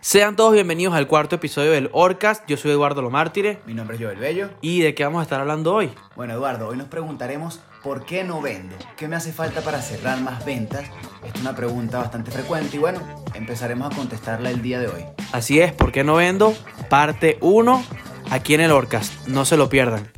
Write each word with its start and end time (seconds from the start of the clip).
Sean 0.00 0.36
todos 0.36 0.52
bienvenidos 0.52 0.94
al 0.94 1.06
cuarto 1.06 1.36
episodio 1.36 1.72
del 1.72 1.90
Orcast. 1.92 2.44
Yo 2.46 2.56
soy 2.56 2.70
Eduardo 2.70 3.02
Lomártire. 3.02 3.60
Mi 3.66 3.74
nombre 3.74 3.96
es 3.96 4.02
Joel 4.02 4.18
Bello. 4.18 4.50
¿Y 4.60 4.80
de 4.80 4.94
qué 4.94 5.04
vamos 5.04 5.20
a 5.20 5.22
estar 5.22 5.40
hablando 5.40 5.74
hoy? 5.74 5.90
Bueno, 6.14 6.34
Eduardo, 6.34 6.68
hoy 6.68 6.76
nos 6.76 6.86
preguntaremos 6.88 7.60
por 7.82 8.04
qué 8.04 8.22
no 8.22 8.40
vendo. 8.40 8.76
¿Qué 8.96 9.08
me 9.08 9.16
hace 9.16 9.32
falta 9.32 9.62
para 9.62 9.80
cerrar 9.80 10.20
más 10.20 10.44
ventas? 10.44 10.84
Esta 11.24 11.38
es 11.38 11.40
una 11.40 11.56
pregunta 11.56 11.98
bastante 11.98 12.30
frecuente 12.30 12.76
y 12.76 12.78
bueno, 12.78 13.00
empezaremos 13.34 13.92
a 13.92 13.96
contestarla 13.96 14.50
el 14.50 14.62
día 14.62 14.78
de 14.78 14.88
hoy. 14.88 15.04
Así 15.32 15.60
es, 15.60 15.72
¿por 15.72 15.92
qué 15.92 16.04
no 16.04 16.16
vendo? 16.16 16.54
Parte 16.88 17.38
1 17.40 17.84
aquí 18.30 18.54
en 18.54 18.60
el 18.60 18.70
Orcast. 18.70 19.26
No 19.26 19.44
se 19.44 19.56
lo 19.56 19.68
pierdan. 19.68 20.15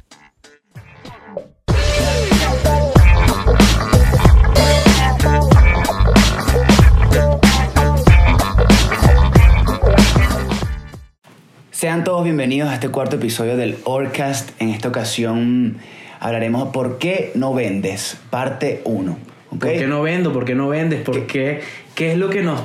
Sean 11.79 12.03
todos 12.03 12.25
bienvenidos 12.25 12.71
a 12.71 12.75
este 12.75 12.89
cuarto 12.89 13.15
episodio 13.15 13.57
del 13.57 13.77
Orcast. 13.85 14.51
En 14.61 14.71
esta 14.71 14.89
ocasión 14.89 15.77
hablaremos 16.19 16.71
por 16.73 16.99
qué 16.99 17.31
no 17.37 17.55
vendes, 17.55 18.19
parte 18.31 18.81
1. 18.85 19.17
¿Por 19.51 19.59
qué 19.61 19.87
no 19.87 20.03
vendo? 20.03 20.33
¿Por 20.33 20.45
qué 20.45 20.57
no 20.57 20.67
vendes? 20.67 21.03
¿Por 21.03 21.29
qué? 21.29 21.61
¿Qué 21.95 22.11
es 22.11 22.19
lo 22.19 22.31
que 22.31 22.43
nos, 22.43 22.63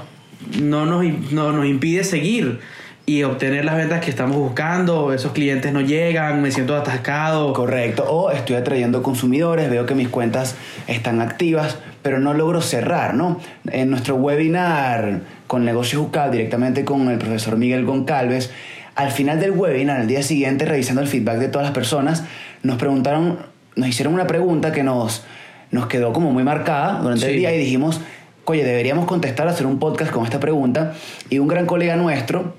no 0.60 0.88
nos, 0.88 1.06
no- 1.32 1.52
nos 1.52 1.68
impide 1.68 2.04
seguir 2.04 2.60
y 3.06 3.22
obtener 3.22 3.66
las 3.66 3.76
ventas 3.78 4.04
que 4.04 4.10
estamos 4.10 4.36
buscando? 4.36 5.14
Esos 5.14 5.32
clientes 5.34 5.72
no 5.74 5.82
llegan, 5.82 6.42
me 6.42 6.50
siento 6.50 6.76
atascado. 6.76 7.54
Correcto. 7.54 8.06
O 8.10 8.32
estoy 8.32 8.56
atrayendo 8.56 9.04
consumidores, 9.04 9.70
veo 9.70 9.86
que 9.86 9.94
mis 9.94 10.10
cuentas 10.10 10.56
están 10.88 11.22
activas, 11.22 11.78
pero 12.02 12.18
no 12.18 12.34
logro 12.34 12.62
cerrar, 12.62 13.14
¿no? 13.14 13.40
En 13.70 13.92
nuestro 13.92 14.16
webinar 14.16 15.20
con 15.46 15.66
Negocios 15.66 16.02
UCAP, 16.02 16.32
directamente 16.32 16.84
con 16.84 17.10
el 17.12 17.20
profesor 17.20 17.58
Miguel 17.58 17.86
Goncalves, 17.86 18.50
al 18.96 19.12
final 19.12 19.40
del 19.40 19.52
webinar, 19.52 20.02
al 20.02 20.08
día 20.08 20.22
siguiente, 20.24 20.66
revisando 20.66 21.02
el 21.02 21.08
feedback 21.08 21.38
de 21.38 21.48
todas 21.48 21.66
las 21.66 21.74
personas, 21.74 22.24
nos 22.62 22.78
preguntaron, 22.78 23.40
nos 23.76 23.88
hicieron 23.90 24.14
una 24.14 24.28
pregunta 24.28 24.72
que 24.72 24.84
nos, 24.84 25.24
nos 25.72 25.88
quedó 25.88 26.14
como 26.14 26.32
muy 26.32 26.44
marcada 26.44 27.00
durante 27.02 27.26
el 27.32 27.38
día 27.38 27.54
y 27.54 27.58
dijimos, 27.58 28.02
oye, 28.46 28.64
deberíamos 28.64 29.06
contestar, 29.06 29.48
hacer 29.48 29.66
un 29.66 29.80
podcast 29.80 30.12
con 30.12 30.26
esta 30.26 30.40
pregunta. 30.40 30.94
Y 31.30 31.40
un 31.40 31.48
gran 31.48 31.66
colega 31.66 31.96
nuestro 31.96 32.54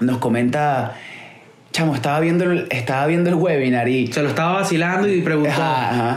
nos 0.00 0.18
comenta, 0.18 0.94
chamo, 1.72 1.94
estaba 1.94 2.20
viendo 2.20 2.44
el, 2.44 2.66
estaba 2.70 3.06
viendo 3.06 3.30
el 3.30 3.36
webinar 3.36 3.88
y... 3.88 4.06
Se 4.12 4.22
lo 4.22 4.28
estaba 4.28 4.52
vacilando 4.52 5.08
y 5.08 5.20
preguntó. 5.22 5.50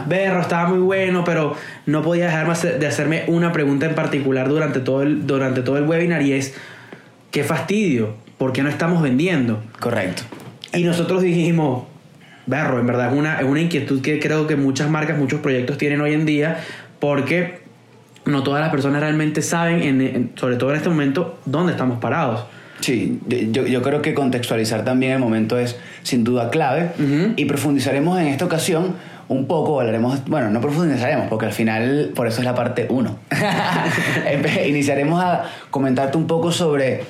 Berro, 0.06 0.40
estaba 0.40 0.68
muy 0.68 0.78
bueno, 0.80 1.24
pero 1.24 1.56
no 1.86 2.02
podía 2.02 2.26
dejarme 2.26 2.52
hacer- 2.52 2.78
de 2.78 2.86
hacerme 2.86 3.24
una 3.26 3.52
pregunta 3.52 3.86
en 3.86 3.94
particular 3.94 4.48
durante 4.48 4.80
todo, 4.80 5.02
el, 5.02 5.26
durante 5.26 5.62
todo 5.62 5.78
el 5.78 5.84
webinar 5.84 6.22
y 6.22 6.32
es, 6.34 6.54
qué 7.30 7.42
fastidio, 7.42 8.14
¿por 8.38 8.52
qué 8.52 8.62
no 8.62 8.68
estamos 8.68 9.02
vendiendo? 9.02 9.62
Correcto. 9.80 10.22
Y 10.74 10.82
nosotros 10.84 11.22
dijimos, 11.22 11.84
Berro, 12.46 12.78
en 12.78 12.86
verdad 12.86 13.12
es 13.12 13.18
una, 13.18 13.40
es 13.40 13.44
una 13.46 13.60
inquietud 13.60 14.00
que 14.02 14.18
creo 14.20 14.46
que 14.46 14.56
muchas 14.56 14.88
marcas, 14.90 15.18
muchos 15.18 15.40
proyectos 15.40 15.78
tienen 15.78 16.00
hoy 16.00 16.12
en 16.14 16.26
día, 16.26 16.58
porque 17.00 17.60
no 18.24 18.42
todas 18.42 18.60
las 18.60 18.70
personas 18.70 19.00
realmente 19.00 19.42
saben, 19.42 19.82
en- 19.82 20.00
en- 20.00 20.32
sobre 20.36 20.56
todo 20.56 20.70
en 20.70 20.76
este 20.76 20.88
momento, 20.88 21.38
dónde 21.44 21.72
estamos 21.72 21.98
parados. 21.98 22.44
Sí, 22.80 23.20
yo, 23.26 23.66
yo 23.66 23.80
creo 23.80 24.02
que 24.02 24.12
contextualizar 24.12 24.84
también 24.84 25.12
el 25.12 25.18
momento 25.18 25.58
es 25.58 25.76
sin 26.02 26.24
duda 26.24 26.50
clave 26.50 26.90
y 27.36 27.44
profundizaremos 27.46 28.20
en 28.20 28.26
esta 28.26 28.44
ocasión 28.44 28.94
un 29.28 29.46
poco, 29.46 29.80
hablaremos, 29.80 30.22
bueno, 30.26 30.50
no 30.50 30.60
profundizaremos 30.60 31.26
porque 31.28 31.46
al 31.46 31.52
final 31.52 32.12
por 32.14 32.26
eso 32.26 32.40
es 32.40 32.44
la 32.44 32.54
parte 32.54 32.86
1. 32.90 33.18
Iniciaremos 34.68 35.22
a 35.22 35.44
comentarte 35.70 36.18
un 36.18 36.26
poco 36.26 36.52
sobre 36.52 37.04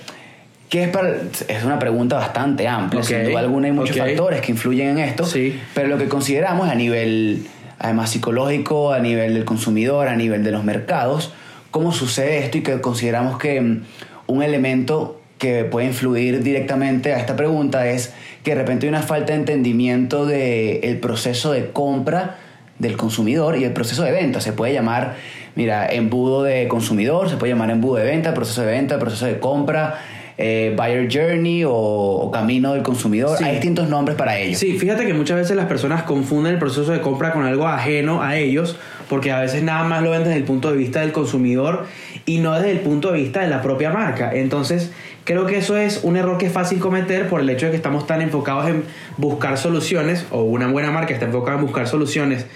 qué 0.69 0.85
es 0.85 0.89
para... 0.89 1.17
Es 1.49 1.65
una 1.65 1.79
pregunta 1.79 2.17
bastante 2.17 2.67
amplia, 2.69 3.03
sin 3.03 3.25
duda 3.25 3.41
alguna 3.41 3.67
hay 3.67 3.73
muchos 3.73 3.97
factores 3.97 4.41
que 4.41 4.53
influyen 4.53 4.89
en 4.89 4.99
esto, 4.99 5.25
Sí. 5.25 5.59
pero 5.75 5.89
lo 5.89 5.99
que 5.99 6.09
consideramos 6.09 6.69
a 6.69 6.75
nivel 6.75 7.47
además 7.79 8.11
psicológico, 8.11 8.93
a 8.93 8.99
nivel 9.01 9.35
del 9.35 9.45
consumidor, 9.45 10.09
a 10.09 10.17
nivel 10.17 10.43
de 10.43 10.51
los 10.51 10.65
mercados, 10.65 11.33
cómo 11.71 11.93
sucede 11.93 12.39
esto 12.39 12.59
y 12.59 12.63
que 12.63 12.81
consideramos 12.81 13.39
que 13.39 13.61
mm, 13.61 13.83
un 14.29 14.43
elemento 14.43 15.21
que 15.39 15.65
puede 15.65 15.87
influir 15.87 16.43
directamente 16.43 17.13
a 17.13 17.19
esta 17.19 17.37
pregunta 17.37 17.87
es 17.89 18.15
que 18.43 18.53
de 18.53 18.57
repente 18.63 18.87
hay 18.87 18.91
una 18.91 19.03
falta 19.03 19.33
de 19.33 19.41
entendimiento 19.41 20.25
del 20.25 20.99
proceso 20.99 21.53
de 21.53 21.71
compra 21.71 22.39
del 22.79 22.97
consumidor 22.97 23.59
y 23.59 23.65
el 23.65 23.73
proceso 23.73 24.03
de 24.03 24.13
venta. 24.13 24.41
Se 24.41 24.53
puede 24.53 24.73
llamar, 24.73 25.17
mira, 25.55 25.87
embudo 25.87 26.43
de 26.43 26.69
consumidor, 26.69 27.29
se 27.29 27.37
puede 27.37 27.53
llamar 27.53 27.71
embudo 27.71 27.97
de 27.97 28.05
venta, 28.05 28.33
proceso 28.33 28.63
de 28.63 28.69
venta, 28.69 28.99
proceso 28.99 29.27
de 29.27 29.39
compra, 29.39 29.99
eh, 30.39 30.75
buyer 30.77 31.09
journey 31.11 31.65
o, 31.65 31.73
o 31.73 32.31
camino 32.31 32.75
del 32.75 32.83
consumidor. 32.83 33.39
Sí. 33.39 33.45
Hay 33.45 33.53
distintos 33.53 33.89
nombres 33.89 34.17
para 34.17 34.39
ello. 34.39 34.57
Sí, 34.59 34.79
fíjate 34.79 35.07
que 35.07 35.15
muchas 35.15 35.37
veces 35.39 35.57
las 35.57 35.67
personas 35.67 36.03
confunden 36.03 36.53
el 36.55 36.59
proceso 36.59 36.93
de 36.93 37.01
compra 37.01 37.33
con 37.33 37.45
algo 37.45 37.67
ajeno 37.67 38.23
a 38.23 38.37
ellos, 38.37 38.77
porque 39.09 39.33
a 39.33 39.41
veces 39.41 39.63
nada 39.63 39.85
más 39.85 40.03
lo 40.03 40.11
ven 40.11 40.25
desde 40.25 40.37
el 40.37 40.45
punto 40.45 40.71
de 40.71 40.77
vista 40.77 41.01
del 41.01 41.13
consumidor 41.13 41.87
y 42.27 42.39
no 42.39 42.55
desde 42.55 42.73
el 42.73 42.81
punto 42.81 43.13
de 43.13 43.19
vista 43.21 43.41
de 43.41 43.49
la 43.49 43.63
propia 43.63 43.91
marca. 43.91 44.33
Entonces, 44.35 44.91
creo 45.25 45.47
que 45.47 45.59
eso 45.59 45.77
es 45.77 46.01
un 46.03 46.17
error 46.17 46.39
que 46.39 46.47
es 46.47 46.53
fácil 46.53 46.81
cometer 46.81 47.29
por 47.29 47.41
el 47.41 47.49
hecho 47.49 47.67
de 47.67 47.71
que 47.71 47.77
estamos 47.77 48.07
tan 48.07 48.21
enfocados 48.21 48.69
en 48.69 48.83
buscar 49.17 49.57
soluciones, 49.59 50.27
o 50.31 50.43
una 50.43 50.67
buena 50.69 50.91
marca 50.91 51.15
está 51.15 51.27
enfocada 51.27 51.57
en 51.59 51.65
buscar 51.65 51.87
soluciones 51.89 52.47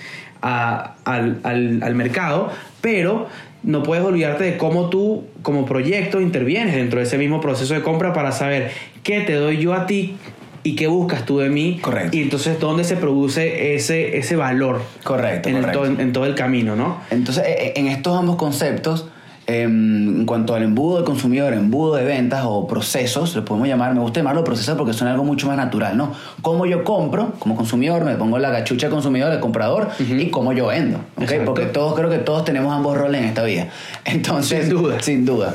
a- 0.42 0.94
al, 1.04 1.38
al- 1.44 1.82
al 1.82 1.94
mercado, 1.94 2.50
pero 2.80 3.28
no 3.62 3.82
puedes 3.82 4.04
olvidarte 4.04 4.44
de 4.44 4.56
cómo 4.56 4.88
tú 4.91 5.25
como 5.43 5.66
proyecto 5.66 6.21
intervienes 6.21 6.75
dentro 6.75 6.98
de 7.00 7.06
ese 7.06 7.19
mismo 7.19 7.41
proceso 7.41 7.75
de 7.75 7.82
compra 7.82 8.12
para 8.12 8.32
saber 8.32 8.71
qué 9.03 9.21
te 9.21 9.34
doy 9.34 9.59
yo 9.59 9.75
a 9.75 9.87
ti 9.87 10.16
y 10.62 10.76
qué 10.76 10.87
buscas 10.88 11.25
tú 11.25 11.38
de 11.38 11.48
mí. 11.48 11.78
Correcto. 11.81 12.16
Y 12.16 12.22
entonces 12.22 12.59
dónde 12.60 12.84
se 12.84 12.97
produce 12.97 13.75
ese, 13.75 14.19
ese 14.19 14.37
valor 14.37 14.82
Correcto, 15.04 15.48
en, 15.48 15.56
el 15.56 15.71
to- 15.72 15.87
en- 15.87 16.12
todo 16.12 16.26
el 16.26 16.34
camino, 16.34 16.76
¿no? 16.76 17.00
Entonces, 17.10 17.44
eh, 17.47 17.72
en 17.76 17.87
estos 17.87 18.19
ambos 18.19 18.37
conceptos, 18.37 19.06
en 19.50 20.25
cuanto 20.27 20.55
al 20.55 20.62
embudo 20.62 20.97
del 20.97 21.05
consumidor, 21.05 21.53
embudo 21.53 21.97
de 21.97 22.05
ventas 22.05 22.44
o 22.47 22.66
procesos, 22.66 23.34
lo 23.34 23.44
podemos 23.44 23.69
llamar, 23.69 23.94
me 23.94 24.00
gusta 24.00 24.21
llamarlo 24.21 24.44
procesos 24.44 24.77
porque 24.77 24.93
son 24.93 25.09
algo 25.09 25.25
mucho 25.25 25.47
más 25.47 25.56
natural, 25.56 25.97
¿no? 25.97 26.12
Cómo 26.43 26.66
yo 26.66 26.84
compro 26.84 27.33
como 27.38 27.56
consumidor, 27.56 28.05
me 28.05 28.15
pongo 28.16 28.39
la 28.39 28.50
gachucha 28.50 28.87
de 28.87 28.93
consumidor, 28.93 29.33
de 29.33 29.41
comprador, 29.41 29.89
y 29.99 30.31
cómo 30.31 30.53
yo 30.53 30.69
vendo, 30.69 30.99
¿ok? 31.16 31.22
Exacto. 31.22 31.44
Porque 31.47 31.66
todos, 31.66 31.94
creo 31.94 32.10
que 32.10 32.19
todos 32.19 32.44
tenemos 32.44 32.72
ambos 32.72 32.97
roles 32.97 33.22
en 33.22 33.28
esta 33.28 33.43
vida. 33.43 33.69
Entonces, 34.05 34.66
Sin 34.66 34.71
duda. 34.71 35.00
Sin 35.00 35.25
duda. 35.25 35.55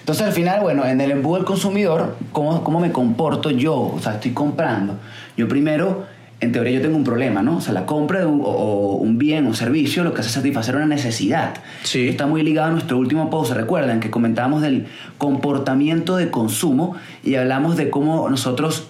Entonces, 0.00 0.26
al 0.26 0.32
final, 0.32 0.60
bueno, 0.60 0.84
en 0.84 1.00
el 1.00 1.10
embudo 1.10 1.36
del 1.36 1.44
consumidor, 1.44 2.16
¿cómo, 2.32 2.62
cómo 2.62 2.80
me 2.80 2.92
comporto 2.92 3.50
yo? 3.50 3.76
O 3.76 3.98
sea, 4.00 4.14
estoy 4.14 4.32
comprando. 4.32 4.94
Yo 5.36 5.48
primero 5.48 6.15
en 6.40 6.52
teoría 6.52 6.72
yo 6.74 6.82
tengo 6.82 6.96
un 6.96 7.04
problema, 7.04 7.42
¿no? 7.42 7.56
O 7.56 7.60
sea, 7.62 7.72
la 7.72 7.86
compra 7.86 8.20
de 8.20 8.26
un, 8.26 8.40
o- 8.42 8.44
o 8.44 8.96
un 8.96 9.16
bien 9.16 9.46
o 9.46 9.54
servicio 9.54 10.04
lo 10.04 10.12
que 10.12 10.20
hace 10.20 10.28
es 10.28 10.34
satisfacer 10.34 10.76
una 10.76 10.84
necesidad. 10.86 11.54
Sí. 11.82 12.08
Está 12.08 12.26
muy 12.26 12.42
ligado 12.42 12.68
a 12.68 12.72
nuestro 12.72 12.98
último 12.98 13.30
post, 13.30 13.52
recuerdan 13.52 14.00
que 14.00 14.10
comentábamos 14.10 14.60
del 14.62 14.86
comportamiento 15.18 16.16
de 16.16 16.30
consumo 16.30 16.94
y 17.24 17.34
hablamos 17.36 17.76
de 17.76 17.88
cómo 17.90 18.28
nosotros, 18.28 18.88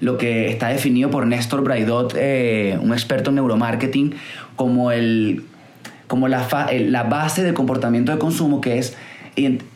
lo 0.00 0.18
que 0.18 0.48
está 0.50 0.68
definido 0.68 1.10
por 1.10 1.26
Néstor 1.26 1.62
Braidot, 1.62 2.14
eh, 2.16 2.78
un 2.82 2.92
experto 2.92 3.30
en 3.30 3.36
neuromarketing, 3.36 4.14
como, 4.56 4.90
el, 4.90 5.44
como 6.08 6.28
la, 6.28 6.40
fa- 6.40 6.66
el- 6.66 6.90
la 6.92 7.04
base 7.04 7.42
del 7.42 7.54
comportamiento 7.54 8.12
de 8.12 8.18
consumo, 8.18 8.60
que 8.60 8.78
es 8.78 8.96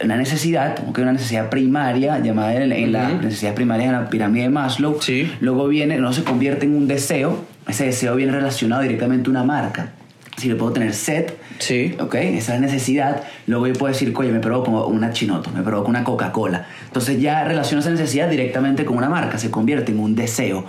una 0.03 0.17
necesidad, 0.17 0.77
que 0.93 1.03
una 1.03 1.13
necesidad 1.13 1.51
primaria, 1.51 2.19
llamada 2.19 2.55
en, 2.55 2.73
en 2.73 2.93
la 2.93 3.09
necesidad 3.09 3.55
primaria 3.55 3.87
en 3.87 3.93
la 3.93 4.11
pirámide 4.11 4.45
de 4.45 4.51
Maslow. 4.51 5.01
Sí. 5.01 5.31
Luego 5.41 5.69
viene, 5.69 5.99
no 5.99 6.13
se 6.13 6.25
convierte 6.25 6.67
en 6.67 6.75
un 6.75 6.89
deseo, 6.89 7.45
ese 7.69 7.87
deseo 7.87 8.17
viene 8.17 8.33
relacionado 8.33 8.83
directamente 8.83 9.29
a 9.29 9.31
una 9.31 9.45
marca. 9.45 9.93
Si 10.37 10.49
le 10.49 10.55
puedo 10.57 10.73
tener 10.73 10.95
sed, 10.95 11.33
Sí. 11.59 11.95
¿ok? 12.01 12.15
Esa 12.17 12.55
es 12.55 12.61
la 12.61 12.67
necesidad. 12.67 13.23
Luego 13.47 13.67
yo 13.69 13.75
puedo 13.75 13.93
decir, 13.93 14.13
oye, 14.17 14.33
me 14.33 14.41
provoca 14.41 14.71
una 14.71 15.13
chinoto, 15.13 15.51
me 15.51 15.63
provoca 15.63 15.89
una 15.89 16.03
Coca-Cola. 16.03 16.67
Entonces 16.87 17.21
ya 17.21 17.45
relaciona 17.45 17.81
esa 17.81 17.91
necesidad 17.91 18.29
directamente 18.29 18.85
con 18.85 18.97
una 18.97 19.09
marca, 19.09 19.39
se 19.39 19.51
convierte 19.51 19.93
en 19.93 20.01
un 20.01 20.15
deseo. 20.17 20.65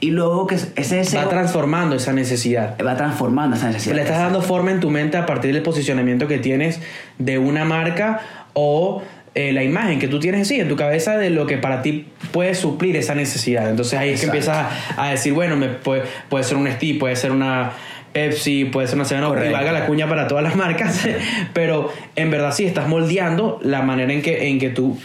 Y 0.00 0.12
luego 0.12 0.46
que 0.46 0.54
ese 0.54 0.96
deseo 0.96 1.22
Va 1.24 1.28
transformando 1.28 1.96
esa 1.96 2.12
necesidad. 2.12 2.76
va 2.86 2.96
transformando 2.96 3.56
esa 3.56 3.66
necesidad. 3.66 3.96
Le 3.96 4.02
estás 4.02 4.18
dando 4.20 4.40
forma 4.40 4.70
en 4.70 4.80
tu 4.80 4.88
mente 4.90 5.16
a 5.16 5.26
partir 5.26 5.52
del 5.52 5.62
posicionamiento 5.62 6.28
que 6.28 6.38
tienes 6.38 6.80
de 7.18 7.38
una 7.38 7.64
marca 7.64 8.20
o 8.54 9.02
eh, 9.34 9.52
la 9.52 9.64
imagen 9.64 9.98
que 9.98 10.08
tú 10.08 10.18
tienes 10.20 10.48
sí, 10.48 10.58
en 10.60 10.68
tu 10.68 10.76
cabeza 10.76 11.16
de 11.16 11.30
lo 11.30 11.46
que 11.46 11.58
para 11.58 11.82
ti 11.82 12.06
puede 12.32 12.54
suplir 12.54 12.96
esa 12.96 13.14
necesidad. 13.14 13.68
Entonces 13.68 13.98
ahí 13.98 14.10
es 14.10 14.20
que 14.20 14.26
empiezas 14.26 14.66
a, 14.96 15.04
a 15.04 15.10
decir, 15.10 15.32
bueno, 15.32 15.56
me 15.56 15.68
puede, 15.68 16.04
puede 16.28 16.44
ser 16.44 16.56
un 16.56 16.68
Steve, 16.70 16.98
puede 16.98 17.16
ser 17.16 17.32
una 17.32 17.72
Pepsi, 18.18 18.64
puede 18.64 18.86
ser 18.88 18.96
una 18.96 19.04
Seven 19.04 19.24
Up, 19.24 19.28
y 19.28 19.34
Correcto. 19.34 19.52
valga 19.56 19.72
la 19.72 19.86
cuña 19.86 20.08
para 20.08 20.26
todas 20.26 20.42
las 20.42 20.56
marcas, 20.56 21.06
pero 21.52 21.92
en 22.16 22.30
verdad 22.30 22.52
sí 22.52 22.64
estás 22.66 22.88
moldeando 22.88 23.60
la 23.62 23.82
manera 23.82 24.12
en 24.12 24.22
que, 24.22 24.48
en 24.48 24.58
que 24.58 24.70
tú 24.70 24.98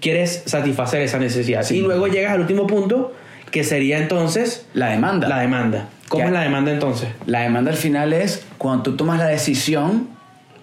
quieres 0.00 0.42
satisfacer 0.46 1.02
esa 1.02 1.18
necesidad. 1.18 1.62
Sí. 1.62 1.78
Y 1.78 1.80
luego 1.82 2.06
llegas 2.06 2.32
al 2.32 2.40
último 2.40 2.66
punto, 2.66 3.12
que 3.50 3.64
sería 3.64 3.98
entonces 3.98 4.66
La 4.74 4.88
demanda. 4.88 5.28
la 5.28 5.40
demanda. 5.40 5.88
¿Cómo 6.08 6.24
es 6.24 6.32
la 6.32 6.42
demanda 6.42 6.72
entonces? 6.72 7.08
La 7.26 7.40
demanda 7.42 7.70
al 7.70 7.76
final 7.76 8.12
es 8.12 8.44
cuando 8.58 8.82
tú 8.82 8.96
tomas 8.96 9.18
la 9.18 9.26
decisión 9.26 10.08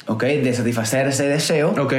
¿ok? 0.07 0.23
De 0.23 0.53
satisfacer 0.53 1.07
ese 1.07 1.27
deseo 1.27 1.75
Ok. 1.77 1.93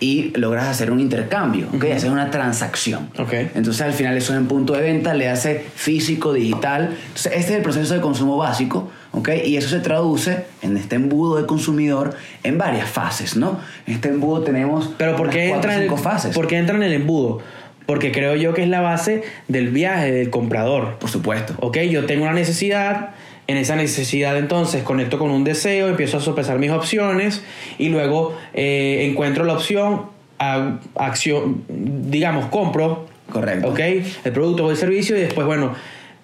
y 0.00 0.32
logras 0.38 0.66
hacer 0.66 0.90
un 0.90 0.98
intercambio, 0.98 1.68
¿ok? 1.74 1.84
Hacer 1.94 2.10
una 2.10 2.30
transacción. 2.30 3.10
Ok. 3.18 3.32
Entonces 3.54 3.82
al 3.82 3.92
final 3.92 4.16
eso 4.16 4.32
es 4.32 4.38
en 4.38 4.46
punto 4.46 4.72
de 4.72 4.80
venta, 4.80 5.12
le 5.14 5.28
hace 5.28 5.64
físico, 5.74 6.32
digital. 6.32 6.96
Entonces 7.08 7.32
este 7.34 7.52
es 7.52 7.58
el 7.58 7.62
proceso 7.62 7.92
de 7.94 8.00
consumo 8.00 8.38
básico, 8.38 8.90
¿ok? 9.12 9.30
Y 9.44 9.56
eso 9.56 9.68
se 9.68 9.80
traduce 9.80 10.44
en 10.62 10.76
este 10.76 10.96
embudo 10.96 11.36
de 11.36 11.46
consumidor 11.46 12.14
en 12.42 12.58
varias 12.58 12.88
fases, 12.88 13.36
¿no? 13.36 13.60
En 13.86 13.94
este 13.94 14.08
embudo 14.08 14.42
tenemos 14.42 14.92
Pero 14.98 15.16
¿por 15.16 15.30
qué, 15.30 15.50
unas 15.50 15.50
cuatro 15.50 15.70
entra 15.70 15.70
o 15.70 15.74
en 15.74 15.78
el, 15.78 15.88
cinco 15.88 15.96
fases. 15.96 16.34
¿por 16.34 16.46
qué 16.46 16.56
entra 16.58 16.76
en 16.76 16.82
el 16.82 16.92
embudo? 16.92 17.40
Porque 17.86 18.12
creo 18.12 18.36
yo 18.36 18.54
que 18.54 18.62
es 18.62 18.68
la 18.68 18.80
base 18.80 19.22
del 19.48 19.70
viaje 19.70 20.12
del 20.12 20.30
comprador. 20.30 20.98
Por 20.98 21.10
supuesto. 21.10 21.54
Ok, 21.58 21.78
yo 21.78 22.06
tengo 22.06 22.22
una 22.22 22.32
necesidad, 22.32 23.10
en 23.48 23.56
esa 23.56 23.74
necesidad 23.74 24.38
entonces 24.38 24.84
conecto 24.84 25.18
con 25.18 25.30
un 25.30 25.42
deseo, 25.42 25.88
empiezo 25.88 26.18
a 26.18 26.20
sopesar 26.20 26.60
mis 26.60 26.70
opciones 26.70 27.42
y 27.78 27.88
luego 27.88 28.36
eh, 28.54 29.08
encuentro 29.10 29.44
la 29.44 29.54
opción, 29.54 30.02
acción, 30.38 31.64
digamos, 31.68 32.46
compro, 32.46 33.08
Correcto. 33.30 33.68
ok, 33.68 33.80
el 34.24 34.32
producto 34.32 34.66
o 34.66 34.70
el 34.70 34.76
servicio 34.76 35.16
y 35.16 35.20
después, 35.20 35.46
bueno, 35.46 35.74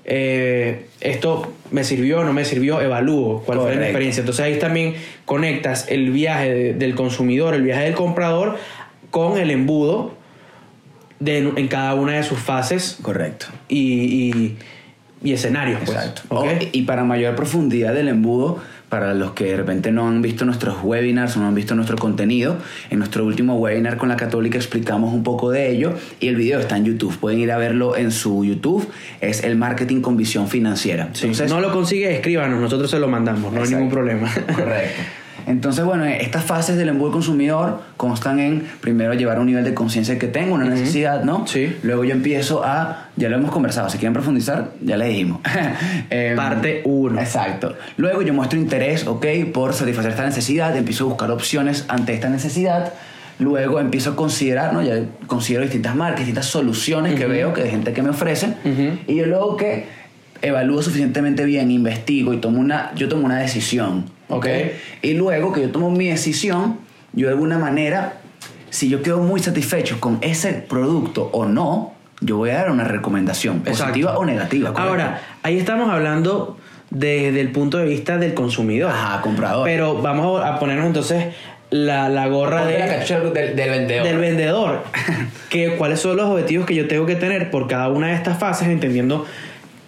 eh, 0.09 0.87
esto 1.01 1.53
me 1.73 1.83
sirvió, 1.85 2.23
no 2.25 2.33
me 2.33 2.45
sirvió, 2.45 2.81
evalúo 2.81 3.43
cuál 3.45 3.59
fue 3.61 3.75
la 3.75 3.83
experiencia. 3.83 4.21
Entonces 4.21 4.45
ahí 4.45 4.59
también 4.59 4.95
conectas 5.25 5.87
el 5.89 6.11
viaje 6.11 6.55
de- 6.55 6.75
del 6.75 6.95
consumidor, 6.95 7.55
el 7.55 7.63
viaje 7.63 7.83
del 7.85 7.95
comprador 7.95 8.57
con 9.11 9.37
el 9.39 9.51
embudo 9.51 10.15
de, 11.19 11.39
en 11.39 11.69
cada 11.69 11.95
una 11.95 12.13
de 12.17 12.23
sus 12.23 12.39
fases 12.39 12.99
Correcto. 13.03 13.47
y, 13.69 13.79
y, 13.83 14.57
y 15.23 15.33
escenarios. 15.33 15.81
Pues, 15.85 15.97
Exacto. 15.97 16.23
¿ok? 16.29 16.45
O- 16.47 16.69
y 16.73 16.83
para 16.83 17.03
mayor 17.05 17.35
profundidad 17.35 17.93
del 17.95 18.09
embudo, 18.09 18.61
para 18.89 19.15
los 19.15 19.33
que 19.33 19.47
de 19.47 19.57
repente 19.57 19.91
no 19.91 20.07
han 20.07 20.23
visto 20.23 20.45
nuestros 20.45 20.77
webinars 20.83 21.37
o 21.37 21.41
no 21.41 21.47
han 21.47 21.55
visto 21.55 21.75
nuestro 21.75 21.97
contenido, 21.97 22.57
en 22.91 22.99
nuestro 22.99 23.25
último 23.25 23.57
webinar 23.57 23.97
con 23.97 24.09
la 24.09 24.17
Católica 24.17 24.57
explicamos 24.59 25.13
un 25.13 25.23
poco 25.23 25.51
de 25.51 25.71
ello 25.71 25.95
y 26.21 26.29
el 26.29 26.37
video 26.37 26.61
está 26.61 26.77
en 26.77 26.85
YouTube. 26.85 27.17
Pueden 27.19 27.41
ir 27.41 27.51
a 27.53 27.59
verlo 27.59 27.97
en 27.97 28.13
su 28.13 28.45
YouTube. 28.45 28.89
Es 29.21 29.43
el 29.43 29.57
marketing 29.57 30.01
con 30.01 30.17
visión 30.17 30.49
financiera. 30.49 31.11
Sí, 31.13 31.27
Entonces, 31.27 31.51
no 31.51 31.61
lo 31.61 31.73
consigue, 31.73 32.15
escríbanos, 32.15 32.61
nosotros 32.61 32.91
se 32.91 32.99
lo 32.99 33.09
mandamos, 33.09 33.53
no 33.53 33.63
hay 33.63 33.69
ningún 33.69 33.91
problema. 33.91 34.33
Correcto. 34.55 35.03
Entonces, 35.47 35.85
bueno, 35.85 36.05
estas 36.05 36.45
fases 36.45 36.77
del 36.77 36.89
embudo 36.89 37.13
consumidor 37.13 37.81
constan 37.97 38.41
en 38.41 38.67
primero 38.81 39.15
llevar 39.15 39.39
a 39.39 39.41
un 39.41 39.47
nivel 39.47 39.65
de 39.65 39.75
conciencia 39.75 40.19
que 40.19 40.27
tengo, 40.27 40.55
una 40.55 40.65
necesidad, 40.65 41.23
¿no? 41.23 41.47
Sí. 41.47 41.77
Luego 41.83 42.05
yo 42.05 42.13
empiezo 42.13 42.65
a, 42.65 43.11
ya 43.17 43.29
lo 43.29 43.37
hemos 43.37 43.53
conversado, 43.53 43.89
si 43.89 43.99
quieren 43.99 44.13
profundizar, 44.13 44.73
ya 44.83 44.97
le 44.97 45.09
dijimos. 45.09 45.41
Em, 46.11 46.37
Parte 46.37 46.83
uno. 46.85 47.21
Exacto. 47.21 47.75
Luego 47.97 48.23
yo 48.23 48.35
muestro 48.35 48.59
interés, 48.59 49.07
¿ok? 49.07 49.27
Por 49.53 49.73
satisfacer 49.73 50.11
esta 50.11 50.25
necesidad, 50.27 50.77
empiezo 50.77 51.05
a 51.05 51.09
buscar 51.09 51.31
opciones 51.31 51.85
ante 51.89 52.13
esta 52.15 52.29
necesidad. 52.29 52.93
Luego 53.39 53.81
empiezo 53.81 54.11
a 54.11 54.17
considerar, 54.17 54.73
¿no? 54.73 54.83
Ya 54.83 55.05
considero 55.27 55.63
distintas 55.63 55.95
marcas, 55.95 56.21
distintas 56.21 56.47
soluciones 56.47 57.15
que 57.15 57.27
veo 57.27 57.53
que 57.53 57.63
de 57.63 57.71
gente 57.71 57.93
que 57.93 58.03
me 58.03 58.11
ofrecen. 58.11 58.57
Ujú. 58.65 58.99
Y 59.07 59.17
yo 59.17 59.27
luego 59.27 59.57
que 59.57 59.87
evalúo 60.43 60.83
suficientemente 60.83 61.45
bien, 61.45 61.71
investigo 61.71 62.33
y 62.33 62.39
tomo 62.39 62.61
una, 62.61 62.93
yo 62.95 63.09
tomo 63.09 63.27
una 63.27 63.39
decisión. 63.39 64.16
¿Ok? 64.29 64.37
Ok. 64.37 64.47
Y 65.03 65.15
luego 65.15 65.53
que 65.53 65.63
yo 65.63 65.71
tomo 65.71 65.91
mi 65.91 66.09
decisión, 66.09 66.79
yo 67.13 67.29
de 67.29 67.33
alguna 67.33 67.59
manera, 67.59 68.21
si 68.71 68.89
yo 68.89 69.03
quedo 69.03 69.19
muy 69.19 69.41
satisfecho 69.41 70.01
con 70.01 70.19
ese 70.21 70.53
producto 70.53 71.31
o 71.33 71.47
no, 71.47 71.95
yo 72.21 72.37
voy 72.37 72.51
a 72.51 72.55
dar 72.55 72.71
una 72.71 72.85
recomendación, 72.85 73.61
positiva 73.61 73.91
Exacto. 73.91 74.21
o 74.21 74.25
negativa. 74.25 74.73
¿correcto? 74.73 74.91
Ahora, 74.91 75.23
ahí 75.43 75.59
estamos 75.59 75.91
hablando 75.91 76.57
desde 76.91 77.41
el 77.41 77.53
punto 77.53 77.79
de 77.79 77.87
vista 77.87 78.19
del 78.19 78.35
consumidor. 78.35 78.91
Ajá, 78.91 79.21
comprador. 79.21 79.65
Pero 79.65 80.01
vamos 80.01 80.43
a 80.45 80.59
ponernos 80.59 80.87
entonces 80.87 81.35
la, 81.71 82.09
la 82.09 82.29
gorra 82.29 82.65
de, 82.65 82.79
la 82.79 82.87
del, 82.87 83.57
del 83.57 83.71
vendedor. 83.71 84.07
del 84.07 84.19
vendedor. 84.19 84.85
que, 85.51 85.77
¿Cuáles 85.77 86.01
son 86.01 86.17
los 86.17 86.31
objetivos 86.31 86.67
que 86.67 86.75
yo 86.75 86.89
tengo 86.89 87.07
que 87.07 87.17
tener 87.17 87.51
por 87.51 87.67
cada 87.67 87.89
una 87.89 88.09
de 88.09 88.15
estas 88.15 88.39
fases, 88.39 88.69
entendiendo 88.69 89.27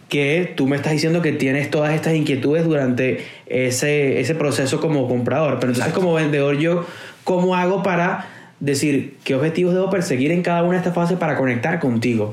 que 0.09 0.53
tú 0.57 0.67
me 0.67 0.77
estás 0.77 0.93
diciendo 0.93 1.21
que 1.23 1.33
tienes 1.33 1.71
todas 1.71 1.93
estas 1.95 2.15
inquietudes 2.15 2.65
durante 2.65 3.25
ese, 3.47 4.21
ese 4.21 4.35
proceso 4.35 4.81
como 4.81 5.07
comprador. 5.09 5.55
Pero 5.61 5.73
entonces 5.73 5.85
Exacto. 5.87 6.01
como 6.01 6.15
vendedor 6.15 6.57
yo, 6.57 6.87
¿cómo 7.25 7.55
hago 7.55 7.83
para 7.83 8.27
decir 8.61 9.17
qué 9.25 9.35
objetivos 9.35 9.75
debo 9.75 9.91
perseguir 9.91 10.33
en 10.33 10.43
cada 10.43 10.63
una 10.63 10.73
de 10.73 10.79
estas 10.79 10.95
fases 10.95 11.19
para 11.19 11.37
conectar 11.37 11.79
contigo? 11.79 12.33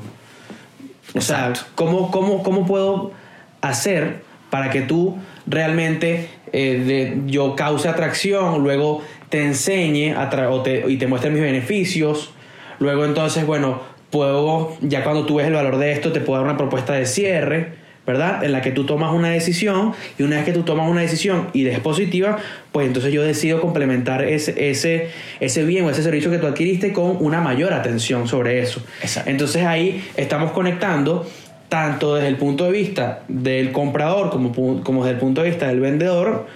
O 1.14 1.20
sea. 1.20 1.52
¿cómo, 1.74 2.10
cómo, 2.10 2.42
¿cómo 2.42 2.66
puedo 2.66 3.12
hacer 3.60 4.22
para 4.50 4.70
que 4.70 4.82
tú 4.82 5.16
realmente 5.46 6.28
eh, 6.52 6.82
de- 6.86 7.30
yo 7.30 7.56
cause 7.56 7.88
atracción, 7.88 8.62
luego 8.62 9.02
te 9.28 9.44
enseñe 9.44 10.12
a 10.14 10.30
o 10.50 10.62
te- 10.62 10.84
y 10.88 10.96
te 10.96 11.06
muestre 11.06 11.30
mis 11.30 11.42
beneficios? 11.42 12.32
Luego 12.78 13.04
entonces, 13.04 13.44
bueno, 13.46 13.80
puedo, 14.10 14.76
ya 14.80 15.04
cuando 15.04 15.26
tú 15.26 15.36
ves 15.36 15.46
el 15.46 15.54
valor 15.54 15.78
de 15.78 15.92
esto, 15.92 16.12
te 16.12 16.20
puedo 16.20 16.40
dar 16.40 16.48
una 16.48 16.56
propuesta 16.56 16.94
de 16.94 17.06
cierre, 17.06 17.86
¿verdad? 18.06 18.44
En 18.44 18.52
la 18.52 18.62
que 18.62 18.70
tú 18.70 18.86
tomas 18.86 19.12
una 19.12 19.30
decisión 19.30 19.92
y 20.18 20.22
una 20.22 20.36
vez 20.36 20.44
que 20.44 20.52
tú 20.52 20.62
tomas 20.62 20.88
una 20.88 21.00
decisión 21.00 21.48
y 21.52 21.66
es 21.66 21.80
positiva, 21.80 22.38
pues 22.70 22.86
entonces 22.86 23.12
yo 23.12 23.22
decido 23.22 23.60
complementar 23.60 24.24
ese, 24.24 24.70
ese, 24.70 25.08
ese 25.40 25.64
bien 25.64 25.84
o 25.84 25.90
ese 25.90 26.02
servicio 26.02 26.30
que 26.30 26.38
tú 26.38 26.46
adquiriste 26.46 26.92
con 26.92 27.16
una 27.20 27.40
mayor 27.40 27.72
atención 27.72 28.28
sobre 28.28 28.60
eso. 28.60 28.80
Exacto. 29.02 29.28
Entonces 29.28 29.64
ahí 29.64 30.08
estamos 30.16 30.52
conectando 30.52 31.28
tanto 31.68 32.14
desde 32.14 32.28
el 32.28 32.36
punto 32.36 32.64
de 32.64 32.70
vista 32.70 33.24
del 33.26 33.72
comprador 33.72 34.30
como, 34.30 34.52
como 34.84 35.04
desde 35.04 35.14
el 35.14 35.20
punto 35.20 35.42
de 35.42 35.50
vista 35.50 35.66
del 35.66 35.80
vendedor 35.80 36.46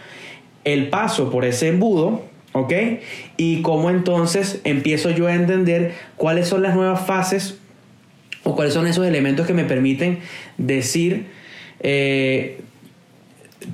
el 0.64 0.88
paso 0.88 1.30
por 1.30 1.44
ese 1.44 1.68
embudo, 1.68 2.22
¿ok? 2.52 2.72
Y 3.36 3.62
cómo 3.62 3.90
entonces 3.90 4.60
empiezo 4.64 5.10
yo 5.10 5.26
a 5.26 5.34
entender 5.34 5.94
cuáles 6.16 6.48
son 6.48 6.62
las 6.62 6.74
nuevas 6.74 7.06
fases 7.06 7.58
o 8.42 8.54
cuáles 8.54 8.74
son 8.74 8.86
esos 8.86 9.06
elementos 9.06 9.46
que 9.46 9.54
me 9.54 9.64
permiten 9.64 10.18
decir, 10.56 11.26
eh, 11.80 12.60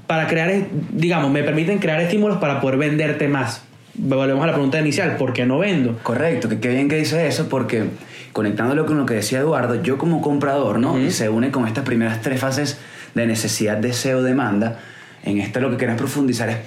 para 0.06 0.26
crear, 0.26 0.52
digamos, 0.92 1.30
me 1.30 1.42
permiten 1.42 1.78
crear 1.78 2.00
estímulos 2.00 2.38
para 2.38 2.60
poder 2.60 2.78
venderte 2.78 3.28
más. 3.28 3.62
Volvemos 3.94 4.42
a 4.42 4.48
la 4.48 4.52
pregunta 4.52 4.80
inicial, 4.80 5.16
¿por 5.16 5.32
qué 5.32 5.46
no 5.46 5.58
vendo? 5.58 5.98
Correcto, 6.02 6.48
que 6.48 6.58
qué 6.58 6.68
bien 6.68 6.88
que 6.88 6.96
dice 6.96 7.26
eso 7.26 7.48
porque 7.48 7.84
conectándolo 8.32 8.84
con 8.84 8.98
lo 8.98 9.06
que 9.06 9.14
decía 9.14 9.38
Eduardo, 9.38 9.82
yo 9.82 9.96
como 9.96 10.20
comprador, 10.20 10.78
¿no? 10.78 10.98
Y 10.98 11.10
se 11.10 11.30
une 11.30 11.50
con 11.50 11.66
estas 11.66 11.84
primeras 11.84 12.20
tres 12.20 12.40
fases 12.40 12.78
de 13.14 13.26
necesidad, 13.26 13.78
deseo, 13.78 14.22
demanda. 14.22 14.78
En 15.24 15.38
esta 15.38 15.60
lo 15.60 15.70
que 15.70 15.78
queremos 15.78 15.98
profundizar 15.98 16.50
es 16.50 16.58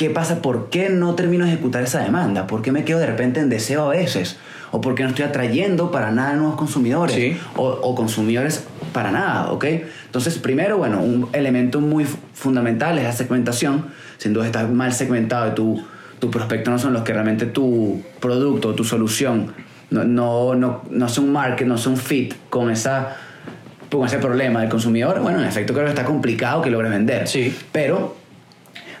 qué 0.00 0.08
pasa, 0.10 0.40
por 0.40 0.70
qué 0.70 0.88
no 0.88 1.14
termino 1.14 1.44
de 1.44 1.52
ejecutar 1.52 1.82
esa 1.82 2.00
demanda, 2.00 2.46
por 2.46 2.62
qué 2.62 2.72
me 2.72 2.84
quedo 2.84 2.98
de 3.00 3.06
repente 3.06 3.38
en 3.40 3.50
deseo 3.50 3.84
a 3.84 3.90
veces, 3.90 4.38
o 4.70 4.80
por 4.80 4.94
qué 4.94 5.02
no 5.02 5.10
estoy 5.10 5.26
atrayendo 5.26 5.90
para 5.90 6.10
nada 6.10 6.32
nuevos 6.34 6.56
consumidores, 6.56 7.14
Sí. 7.14 7.36
o, 7.56 7.66
o 7.68 7.94
consumidores 7.94 8.64
para 8.94 9.10
nada, 9.10 9.52
¿ok? 9.52 9.64
Entonces, 10.06 10.38
primero, 10.38 10.78
bueno, 10.78 11.02
un 11.02 11.28
elemento 11.34 11.80
muy 11.82 12.04
fu- 12.06 12.16
fundamental 12.32 12.96
es 12.96 13.04
la 13.04 13.12
segmentación. 13.12 13.88
Sin 14.16 14.32
duda 14.32 14.46
estás 14.46 14.70
mal 14.70 14.92
segmentado 14.94 15.50
y 15.52 15.54
tu, 15.54 15.84
tu 16.18 16.30
prospecto 16.30 16.70
no 16.70 16.78
son 16.78 16.94
los 16.94 17.02
que 17.02 17.12
realmente 17.12 17.44
tu 17.46 18.02
producto, 18.20 18.74
tu 18.74 18.84
solución, 18.84 19.52
no, 19.90 20.04
no, 20.04 20.54
no, 20.54 20.82
no 20.90 21.06
es 21.06 21.18
un 21.18 21.30
market, 21.30 21.66
no 21.68 21.74
es 21.74 21.86
un 21.86 21.96
fit 21.98 22.34
con 22.48 22.70
esa 22.70 23.16
con 23.90 24.06
ese 24.06 24.18
problema 24.18 24.60
del 24.60 24.70
consumidor, 24.70 25.20
bueno, 25.20 25.40
en 25.40 25.46
efecto 25.46 25.72
creo 25.74 25.84
que 25.84 25.90
está 25.90 26.04
complicado 26.04 26.62
que 26.62 26.70
logres 26.70 26.90
vender. 26.90 27.26
Sí. 27.28 27.54
Pero 27.72 28.16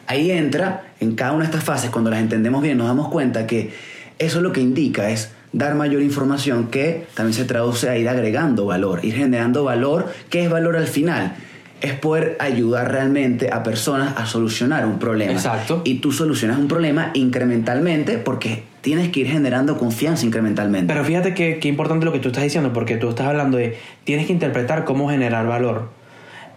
ahí 0.08 0.32
entra, 0.32 0.82
en 1.00 1.14
cada 1.14 1.32
una 1.32 1.40
de 1.40 1.46
estas 1.46 1.64
fases, 1.64 1.90
cuando 1.90 2.10
las 2.10 2.20
entendemos 2.20 2.62
bien, 2.62 2.78
nos 2.78 2.86
damos 2.86 3.08
cuenta 3.08 3.46
que 3.46 3.72
eso 4.18 4.40
lo 4.40 4.52
que 4.52 4.60
indica 4.60 5.10
es 5.10 5.32
dar 5.52 5.74
mayor 5.74 6.02
información 6.02 6.68
que 6.68 7.06
también 7.14 7.34
se 7.34 7.44
traduce 7.44 7.88
a 7.88 7.96
ir 7.96 8.08
agregando 8.08 8.66
valor, 8.66 9.04
ir 9.04 9.14
generando 9.14 9.64
valor. 9.64 10.12
¿Qué 10.28 10.44
es 10.44 10.50
valor 10.50 10.76
al 10.76 10.86
final? 10.86 11.34
Es 11.80 11.94
poder 11.94 12.36
ayudar 12.38 12.92
realmente 12.92 13.50
a 13.50 13.62
personas 13.62 14.14
a 14.18 14.26
solucionar 14.26 14.84
un 14.84 14.98
problema. 14.98 15.32
Exacto. 15.32 15.80
Y 15.84 15.96
tú 15.96 16.12
solucionas 16.12 16.58
un 16.58 16.68
problema 16.68 17.10
incrementalmente 17.14 18.18
porque 18.18 18.64
tienes 18.82 19.08
que 19.08 19.20
ir 19.20 19.28
generando 19.28 19.78
confianza 19.78 20.26
incrementalmente. 20.26 20.92
Pero 20.92 21.04
fíjate 21.04 21.32
que, 21.32 21.58
que 21.58 21.68
importante 21.68 22.04
lo 22.04 22.12
que 22.12 22.18
tú 22.18 22.28
estás 22.28 22.44
diciendo, 22.44 22.72
porque 22.72 22.96
tú 22.96 23.08
estás 23.08 23.26
hablando 23.26 23.56
de 23.56 23.78
tienes 24.04 24.26
que 24.26 24.34
interpretar 24.34 24.84
cómo 24.84 25.08
generar 25.08 25.46
valor. 25.46 25.88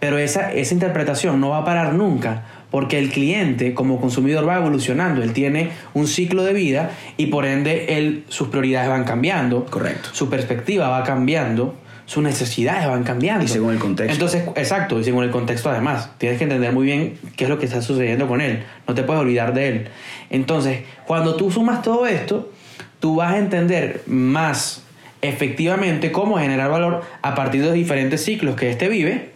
Pero 0.00 0.18
esa, 0.18 0.52
esa 0.52 0.74
interpretación 0.74 1.40
no 1.40 1.48
va 1.48 1.58
a 1.58 1.64
parar 1.64 1.94
nunca, 1.94 2.44
porque 2.74 2.98
el 2.98 3.10
cliente 3.10 3.72
como 3.72 4.00
consumidor 4.00 4.48
va 4.48 4.56
evolucionando, 4.56 5.22
él 5.22 5.32
tiene 5.32 5.70
un 5.92 6.08
ciclo 6.08 6.42
de 6.42 6.52
vida 6.52 6.90
y 7.16 7.26
por 7.26 7.46
ende 7.46 7.96
él, 7.96 8.24
sus 8.28 8.48
prioridades 8.48 8.88
van 8.88 9.04
cambiando, 9.04 9.64
Correcto. 9.66 10.08
su 10.10 10.28
perspectiva 10.28 10.88
va 10.88 11.04
cambiando, 11.04 11.76
sus 12.04 12.24
necesidades 12.24 12.88
van 12.88 13.04
cambiando. 13.04 13.44
Y 13.44 13.46
según 13.46 13.74
el 13.74 13.78
contexto. 13.78 14.12
Entonces, 14.12 14.42
exacto, 14.56 14.98
y 14.98 15.04
según 15.04 15.22
el 15.22 15.30
contexto 15.30 15.70
además, 15.70 16.10
tienes 16.18 16.36
que 16.36 16.42
entender 16.42 16.72
muy 16.72 16.84
bien 16.84 17.16
qué 17.36 17.44
es 17.44 17.48
lo 17.48 17.60
que 17.60 17.66
está 17.66 17.80
sucediendo 17.80 18.26
con 18.26 18.40
él, 18.40 18.64
no 18.88 18.94
te 18.96 19.04
puedes 19.04 19.22
olvidar 19.22 19.54
de 19.54 19.68
él. 19.68 19.88
Entonces, 20.30 20.80
cuando 21.06 21.36
tú 21.36 21.52
sumas 21.52 21.80
todo 21.80 22.08
esto, 22.08 22.50
tú 22.98 23.14
vas 23.14 23.34
a 23.34 23.38
entender 23.38 24.02
más 24.06 24.82
efectivamente 25.22 26.10
cómo 26.10 26.38
generar 26.38 26.72
valor 26.72 27.02
a 27.22 27.36
partir 27.36 27.60
de 27.60 27.68
los 27.68 27.76
diferentes 27.76 28.24
ciclos 28.24 28.56
que 28.56 28.68
éste 28.68 28.88
vive 28.88 29.30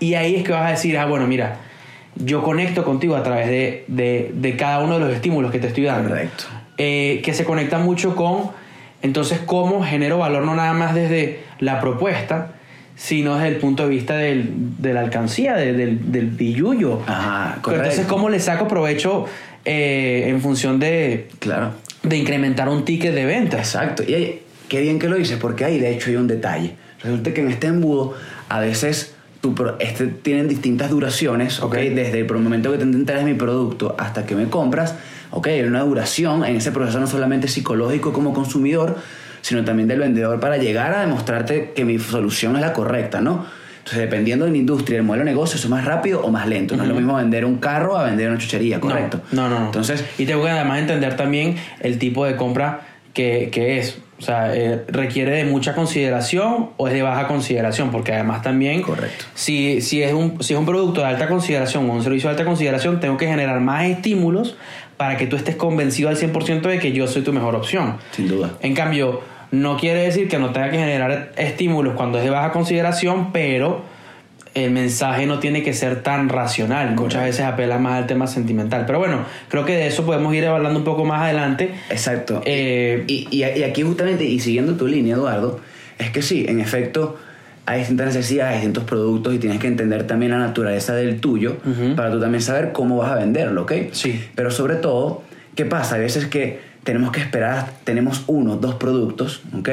y 0.00 0.14
ahí 0.14 0.36
es 0.36 0.44
que 0.44 0.52
vas 0.52 0.66
a 0.66 0.70
decir, 0.70 0.98
ah, 0.98 1.06
bueno, 1.06 1.26
mira, 1.26 1.60
yo 2.16 2.42
conecto 2.42 2.84
contigo 2.84 3.16
a 3.16 3.22
través 3.22 3.48
de, 3.48 3.84
de, 3.88 4.30
de 4.34 4.56
cada 4.56 4.80
uno 4.80 4.98
de 4.98 5.04
los 5.06 5.14
estímulos 5.14 5.50
que 5.50 5.58
te 5.58 5.68
estoy 5.68 5.84
dando. 5.84 6.10
Correcto. 6.10 6.44
Eh, 6.78 7.20
que 7.24 7.34
se 7.34 7.44
conecta 7.44 7.78
mucho 7.78 8.14
con, 8.16 8.50
entonces, 9.02 9.40
cómo 9.44 9.84
genero 9.84 10.18
valor 10.18 10.44
no 10.44 10.54
nada 10.54 10.72
más 10.72 10.94
desde 10.94 11.40
la 11.60 11.80
propuesta, 11.80 12.52
sino 12.96 13.34
desde 13.34 13.48
el 13.48 13.56
punto 13.56 13.84
de 13.84 13.88
vista 13.90 14.16
del, 14.16 14.50
de 14.78 14.92
la 14.94 15.00
alcancía, 15.00 15.54
de- 15.54 15.72
del, 15.72 16.10
del 16.12 16.26
billuyo. 16.26 17.00
Ajá, 17.06 17.58
correcto. 17.62 17.84
entonces, 17.84 18.06
¿cómo 18.06 18.28
le 18.28 18.38
saco 18.40 18.66
provecho 18.68 19.26
eh, 19.64 20.24
en 20.28 20.40
función 20.40 20.78
de, 20.78 21.28
Claro. 21.40 21.72
de 22.02 22.16
incrementar 22.16 22.68
un 22.68 22.84
ticket 22.84 23.14
de 23.14 23.24
ventas? 23.24 23.60
Exacto. 23.60 24.02
Y 24.06 24.14
ahí, 24.14 24.42
qué 24.68 24.80
bien 24.80 24.98
que 24.98 25.08
lo 25.08 25.16
dices, 25.16 25.38
porque 25.40 25.64
ahí 25.64 25.78
de 25.78 25.92
hecho 25.94 26.10
hay 26.10 26.16
un 26.16 26.26
detalle. 26.28 26.74
Resulta 27.02 27.34
que 27.34 27.40
en 27.42 27.48
este 27.48 27.66
embudo 27.66 28.14
a 28.48 28.60
veces 28.60 29.13
tu 29.44 29.54
pro- 29.54 29.76
este, 29.78 30.06
tienen 30.06 30.48
distintas 30.48 30.88
duraciones, 30.88 31.60
¿ok? 31.60 31.66
Ok. 31.66 31.74
Desde 31.74 32.18
el 32.20 32.32
momento 32.32 32.72
que 32.72 32.78
te 32.78 32.84
entregas 32.84 33.24
mi 33.26 33.34
producto 33.34 33.94
hasta 33.98 34.24
que 34.24 34.34
me 34.34 34.46
compras, 34.48 34.94
¿ok? 35.32 35.48
Hay 35.48 35.60
una 35.64 35.80
duración 35.80 36.46
en 36.46 36.56
ese 36.56 36.72
proceso 36.72 36.98
no 36.98 37.06
solamente 37.06 37.46
psicológico 37.46 38.14
como 38.14 38.32
consumidor, 38.32 38.96
sino 39.42 39.62
también 39.62 39.86
del 39.86 39.98
vendedor 39.98 40.40
para 40.40 40.56
llegar 40.56 40.94
a 40.94 41.02
demostrarte 41.02 41.72
que 41.74 41.84
mi 41.84 41.98
solución 41.98 42.54
es 42.56 42.62
la 42.62 42.72
correcta, 42.72 43.20
¿no? 43.20 43.44
Entonces, 43.80 43.98
dependiendo 44.00 44.46
de 44.46 44.50
la 44.52 44.56
industria, 44.56 44.96
el 44.96 45.04
modelo 45.04 45.26
de 45.26 45.30
negocio, 45.32 45.56
eso 45.58 45.66
es 45.66 45.70
más 45.70 45.84
rápido 45.84 46.22
o 46.22 46.30
más 46.30 46.48
lento. 46.48 46.74
No 46.74 46.84
es 46.84 46.88
lo 46.88 46.94
mismo 46.94 47.16
vender 47.16 47.44
un 47.44 47.58
carro 47.58 47.98
a 47.98 48.04
vender 48.04 48.30
una 48.30 48.38
chuchería, 48.38 48.80
¿correcto? 48.80 49.20
No, 49.32 49.50
no, 49.50 49.58
no. 49.60 49.66
Entonces, 49.66 50.02
y 50.16 50.24
tengo 50.24 50.42
que 50.42 50.48
además 50.48 50.78
entender 50.80 51.18
también 51.18 51.56
el 51.80 51.98
tipo 51.98 52.24
de 52.24 52.34
compra 52.36 52.80
que, 53.12 53.50
que 53.52 53.78
es. 53.78 53.98
O 54.24 54.26
sea, 54.26 54.56
eh, 54.56 54.82
requiere 54.88 55.32
de 55.32 55.44
mucha 55.44 55.74
consideración 55.74 56.70
o 56.78 56.88
es 56.88 56.94
de 56.94 57.02
baja 57.02 57.28
consideración, 57.28 57.90
porque 57.90 58.14
además 58.14 58.40
también, 58.40 58.80
Correcto. 58.80 59.26
Si, 59.34 59.82
si, 59.82 60.02
es 60.02 60.14
un, 60.14 60.42
si 60.42 60.54
es 60.54 60.58
un 60.58 60.64
producto 60.64 61.02
de 61.02 61.08
alta 61.08 61.28
consideración 61.28 61.90
o 61.90 61.92
un 61.92 62.02
servicio 62.02 62.30
de 62.30 62.36
alta 62.36 62.46
consideración, 62.46 63.00
tengo 63.00 63.18
que 63.18 63.26
generar 63.26 63.60
más 63.60 63.84
estímulos 63.84 64.56
para 64.96 65.18
que 65.18 65.26
tú 65.26 65.36
estés 65.36 65.56
convencido 65.56 66.08
al 66.08 66.16
100% 66.16 66.62
de 66.62 66.78
que 66.78 66.92
yo 66.92 67.06
soy 67.06 67.20
tu 67.20 67.34
mejor 67.34 67.54
opción. 67.54 67.98
sin 68.12 68.28
duda. 68.28 68.54
En 68.62 68.74
cambio, 68.74 69.20
no 69.50 69.76
quiere 69.76 70.04
decir 70.04 70.26
que 70.26 70.38
no 70.38 70.52
tenga 70.52 70.70
que 70.70 70.78
generar 70.78 71.32
estímulos 71.36 71.92
cuando 71.94 72.16
es 72.16 72.24
de 72.24 72.30
baja 72.30 72.50
consideración, 72.50 73.30
pero 73.30 73.82
el 74.54 74.70
mensaje 74.70 75.26
no 75.26 75.40
tiene 75.40 75.62
que 75.62 75.72
ser 75.72 76.02
tan 76.02 76.28
racional. 76.28 76.94
Muchas 76.94 77.24
veces 77.24 77.44
apela 77.44 77.78
más 77.78 77.94
al 77.98 78.06
tema 78.06 78.26
sentimental. 78.26 78.84
Pero 78.86 78.98
bueno, 79.00 79.24
creo 79.48 79.64
que 79.64 79.72
de 79.76 79.86
eso 79.88 80.06
podemos 80.06 80.32
ir 80.34 80.46
hablando 80.46 80.78
un 80.78 80.84
poco 80.84 81.04
más 81.04 81.22
adelante. 81.22 81.72
Exacto. 81.90 82.40
Eh, 82.44 83.04
y, 83.08 83.26
y- 83.30 83.44
y 83.44 83.62
aquí 83.64 83.82
justamente, 83.82 84.24
y 84.24 84.38
siguiendo 84.38 84.74
tu 84.74 84.86
línea, 84.86 85.16
Eduardo, 85.16 85.60
es 85.98 86.10
que 86.10 86.22
sí, 86.22 86.46
en 86.48 86.60
efecto, 86.60 87.16
hay 87.66 87.80
distintas 87.80 88.08
necesidades, 88.14 88.56
distintos 88.56 88.84
productos 88.84 89.34
y 89.34 89.38
tienes 89.38 89.58
que 89.58 89.66
entender 89.66 90.06
también 90.06 90.32
la 90.32 90.38
naturaleza 90.38 90.94
del 90.94 91.20
tuyo 91.20 91.56
para 91.96 92.10
tú 92.12 92.20
también 92.20 92.42
saber 92.42 92.72
cómo 92.72 92.98
vas 92.98 93.10
a 93.10 93.14
venderlo, 93.16 93.62
¿ok? 93.62 93.72
Sí. 93.92 94.22
Pero 94.34 94.50
sobre 94.50 94.76
todo, 94.76 95.22
¿qué 95.56 95.64
pasa? 95.64 95.94
Hay 95.96 96.02
veces 96.02 96.26
que 96.26 96.60
tenemos 96.84 97.10
que 97.10 97.20
esperar, 97.20 97.70
tenemos 97.84 98.22
uno, 98.26 98.56
dos 98.56 98.74
productos, 98.74 99.42
¿ok? 99.58 99.68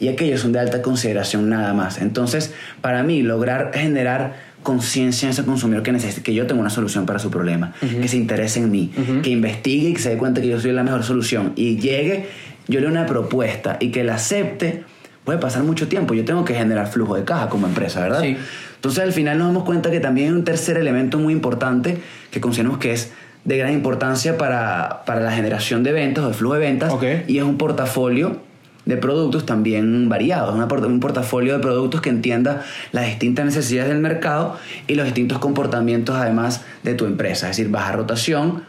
Y 0.00 0.08
aquellos 0.08 0.40
son 0.40 0.52
de 0.52 0.58
alta 0.60 0.82
consideración 0.82 1.48
nada 1.48 1.72
más. 1.74 2.00
Entonces, 2.00 2.52
para 2.80 3.02
mí, 3.02 3.22
lograr 3.22 3.70
generar 3.74 4.34
conciencia 4.62 5.26
en 5.26 5.30
ese 5.32 5.44
consumidor 5.44 5.82
que 5.82 5.92
necesite, 5.92 6.22
que 6.22 6.32
yo 6.34 6.46
tengo 6.46 6.60
una 6.60 6.70
solución 6.70 7.04
para 7.06 7.18
su 7.18 7.30
problema, 7.30 7.74
que 7.80 8.08
se 8.08 8.16
interese 8.16 8.60
en 8.60 8.70
mí, 8.70 8.90
Ujú. 8.96 9.20
que 9.22 9.30
investigue 9.30 9.90
y 9.90 9.92
que 9.94 10.00
se 10.00 10.08
dé 10.10 10.16
cuenta 10.16 10.40
que 10.40 10.48
yo 10.48 10.58
soy 10.58 10.72
la 10.72 10.82
mejor 10.82 11.02
solución 11.04 11.52
y 11.54 11.76
llegue, 11.76 12.26
yo 12.66 12.80
le 12.80 12.86
una 12.86 13.04
propuesta 13.04 13.76
y 13.78 13.90
que 13.90 14.04
la 14.04 14.14
acepte, 14.14 14.84
puede 15.24 15.38
pasar 15.38 15.64
mucho 15.64 15.86
tiempo. 15.88 16.14
Yo 16.14 16.24
tengo 16.24 16.44
que 16.46 16.54
generar 16.54 16.86
flujo 16.86 17.14
de 17.14 17.24
caja 17.24 17.48
como 17.50 17.66
empresa, 17.66 18.00
¿verdad? 18.00 18.22
Sí. 18.22 18.36
Entonces 18.76 19.02
al 19.04 19.12
final 19.12 19.36
nos 19.38 19.48
damos 19.48 19.64
cuenta 19.64 19.90
que 19.90 20.00
también 20.00 20.28
hay 20.28 20.34
un 20.34 20.44
tercer 20.44 20.76
elemento 20.78 21.18
muy 21.18 21.32
importante 21.34 21.98
que 22.30 22.40
consideramos 22.40 22.78
que 22.78 22.92
es 22.92 23.12
de 23.44 23.58
gran 23.58 23.72
importancia 23.74 24.38
para, 24.38 25.02
para 25.04 25.20
la 25.20 25.32
generación 25.32 25.82
de 25.82 25.92
ventas 25.92 26.24
o 26.24 26.28
de 26.28 26.34
flujo 26.34 26.54
de 26.54 26.60
ventas 26.60 26.90
Ok. 26.92 27.04
y 27.26 27.36
es 27.38 27.44
un 27.44 27.58
portafolio 27.58 28.38
de 28.84 28.96
productos 28.96 29.46
también 29.46 30.08
variados, 30.08 30.54
una 30.54 30.66
un 30.66 31.00
portafolio 31.00 31.54
de 31.54 31.58
productos 31.60 32.00
que 32.00 32.10
entienda 32.10 32.62
las 32.92 33.06
distintas 33.06 33.46
necesidades 33.46 33.88
del 33.90 34.00
mercado 34.00 34.56
y 34.86 34.94
los 34.94 35.06
distintos 35.06 35.38
comportamientos 35.38 36.16
además 36.16 36.64
de 36.82 36.94
tu 36.94 37.06
empresa, 37.06 37.50
es 37.50 37.56
decir, 37.56 37.70
baja 37.72 37.92
rotación, 37.92 38.64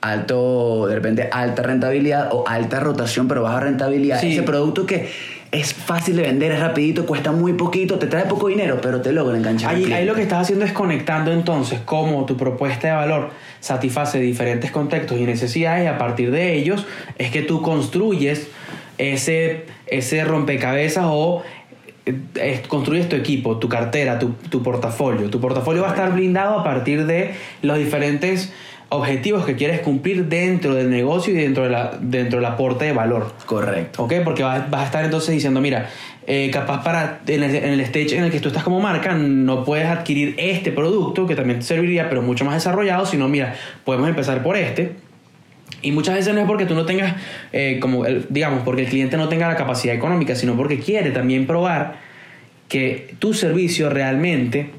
alto, 0.00 0.86
de 0.86 0.94
repente 0.94 1.28
alta 1.32 1.62
rentabilidad 1.62 2.28
o 2.32 2.46
alta 2.46 2.80
rotación 2.80 3.28
pero 3.28 3.42
baja 3.42 3.60
rentabilidad, 3.60 4.20
Sí. 4.20 4.32
ese 4.32 4.42
producto 4.42 4.86
que 4.86 5.10
es 5.50 5.72
fácil 5.72 6.16
de 6.16 6.22
vender, 6.22 6.52
es 6.52 6.60
rapidito, 6.60 7.06
cuesta 7.06 7.32
muy 7.32 7.54
poquito, 7.54 7.98
te 7.98 8.06
trae 8.06 8.24
poco 8.24 8.48
dinero, 8.48 8.80
pero 8.82 9.00
te 9.00 9.12
logra 9.12 9.36
enganchar. 9.36 9.74
Ahí, 9.74 9.90
ahí 9.92 10.04
lo 10.04 10.14
que 10.14 10.20
estás 10.22 10.42
haciendo 10.42 10.66
es 10.66 10.72
conectando 10.72 11.32
entonces 11.32 11.80
cómo 11.86 12.26
tu 12.26 12.36
propuesta 12.36 12.88
de 12.88 12.94
valor 12.94 13.30
satisface 13.60 14.20
diferentes 14.20 14.70
contextos 14.70 15.18
y 15.18 15.24
necesidades 15.24 15.84
y 15.84 15.86
a 15.86 15.96
partir 15.96 16.30
de 16.30 16.54
ellos 16.54 16.86
es 17.16 17.30
que 17.30 17.42
tú 17.42 17.62
construyes 17.62 18.48
ese, 18.98 19.64
ese 19.86 20.24
rompecabezas 20.24 21.04
o 21.08 21.42
eh, 22.06 22.14
es- 22.40 22.66
construyes 22.66 23.08
tu 23.08 23.16
equipo, 23.16 23.58
tu 23.58 23.68
cartera, 23.68 24.18
tu, 24.18 24.30
tu 24.50 24.62
portafolio. 24.62 25.30
Tu 25.30 25.40
portafolio 25.40 25.82
va 25.82 25.88
a 25.88 25.92
estar 25.92 26.12
blindado 26.12 26.58
a 26.60 26.64
partir 26.64 27.06
de 27.06 27.32
los 27.62 27.78
diferentes 27.78 28.52
objetivos 28.90 29.44
que 29.44 29.54
quieres 29.54 29.80
cumplir 29.80 30.26
dentro 30.26 30.74
del 30.74 30.88
negocio 30.90 31.34
y 31.34 31.36
dentro, 31.36 31.64
de 31.64 31.70
la, 31.70 31.98
dentro 32.00 32.38
del 32.38 32.46
aporte 32.46 32.86
de 32.86 32.92
valor. 32.92 33.32
Correcto. 33.44 34.04
¿Ok? 34.04 34.14
Porque 34.24 34.42
vas, 34.42 34.70
vas 34.70 34.80
a 34.80 34.84
estar 34.86 35.04
entonces 35.04 35.34
diciendo, 35.34 35.60
mira, 35.60 35.90
eh, 36.26 36.50
capaz 36.50 36.82
para 36.82 37.20
en 37.26 37.42
el, 37.42 37.54
en 37.54 37.64
el 37.72 37.80
stage 37.80 38.16
en 38.16 38.24
el 38.24 38.30
que 38.30 38.40
tú 38.40 38.48
estás 38.48 38.62
como 38.64 38.80
marca, 38.80 39.14
no 39.14 39.64
puedes 39.64 39.86
adquirir 39.86 40.34
este 40.38 40.72
producto 40.72 41.26
que 41.26 41.34
también 41.34 41.58
te 41.58 41.66
serviría, 41.66 42.08
pero 42.08 42.22
mucho 42.22 42.46
más 42.46 42.54
desarrollado, 42.54 43.04
sino, 43.04 43.28
mira, 43.28 43.54
podemos 43.84 44.08
empezar 44.08 44.42
por 44.42 44.56
este. 44.56 44.92
Y 45.82 45.92
muchas 45.92 46.14
veces 46.16 46.34
no 46.34 46.40
es 46.40 46.46
porque 46.46 46.66
tú 46.66 46.74
no 46.74 46.84
tengas, 46.84 47.14
eh, 47.52 47.78
como 47.80 48.04
el- 48.06 48.26
digamos, 48.28 48.62
porque 48.64 48.82
el 48.82 48.88
cliente 48.88 49.16
no 49.16 49.28
tenga 49.28 49.46
la 49.48 49.56
capacidad 49.56 49.94
económica, 49.94 50.34
sino 50.34 50.56
porque 50.56 50.78
quiere 50.80 51.10
también 51.10 51.46
probar 51.46 51.96
que 52.68 53.14
tu 53.18 53.34
servicio 53.34 53.88
realmente 53.88 54.70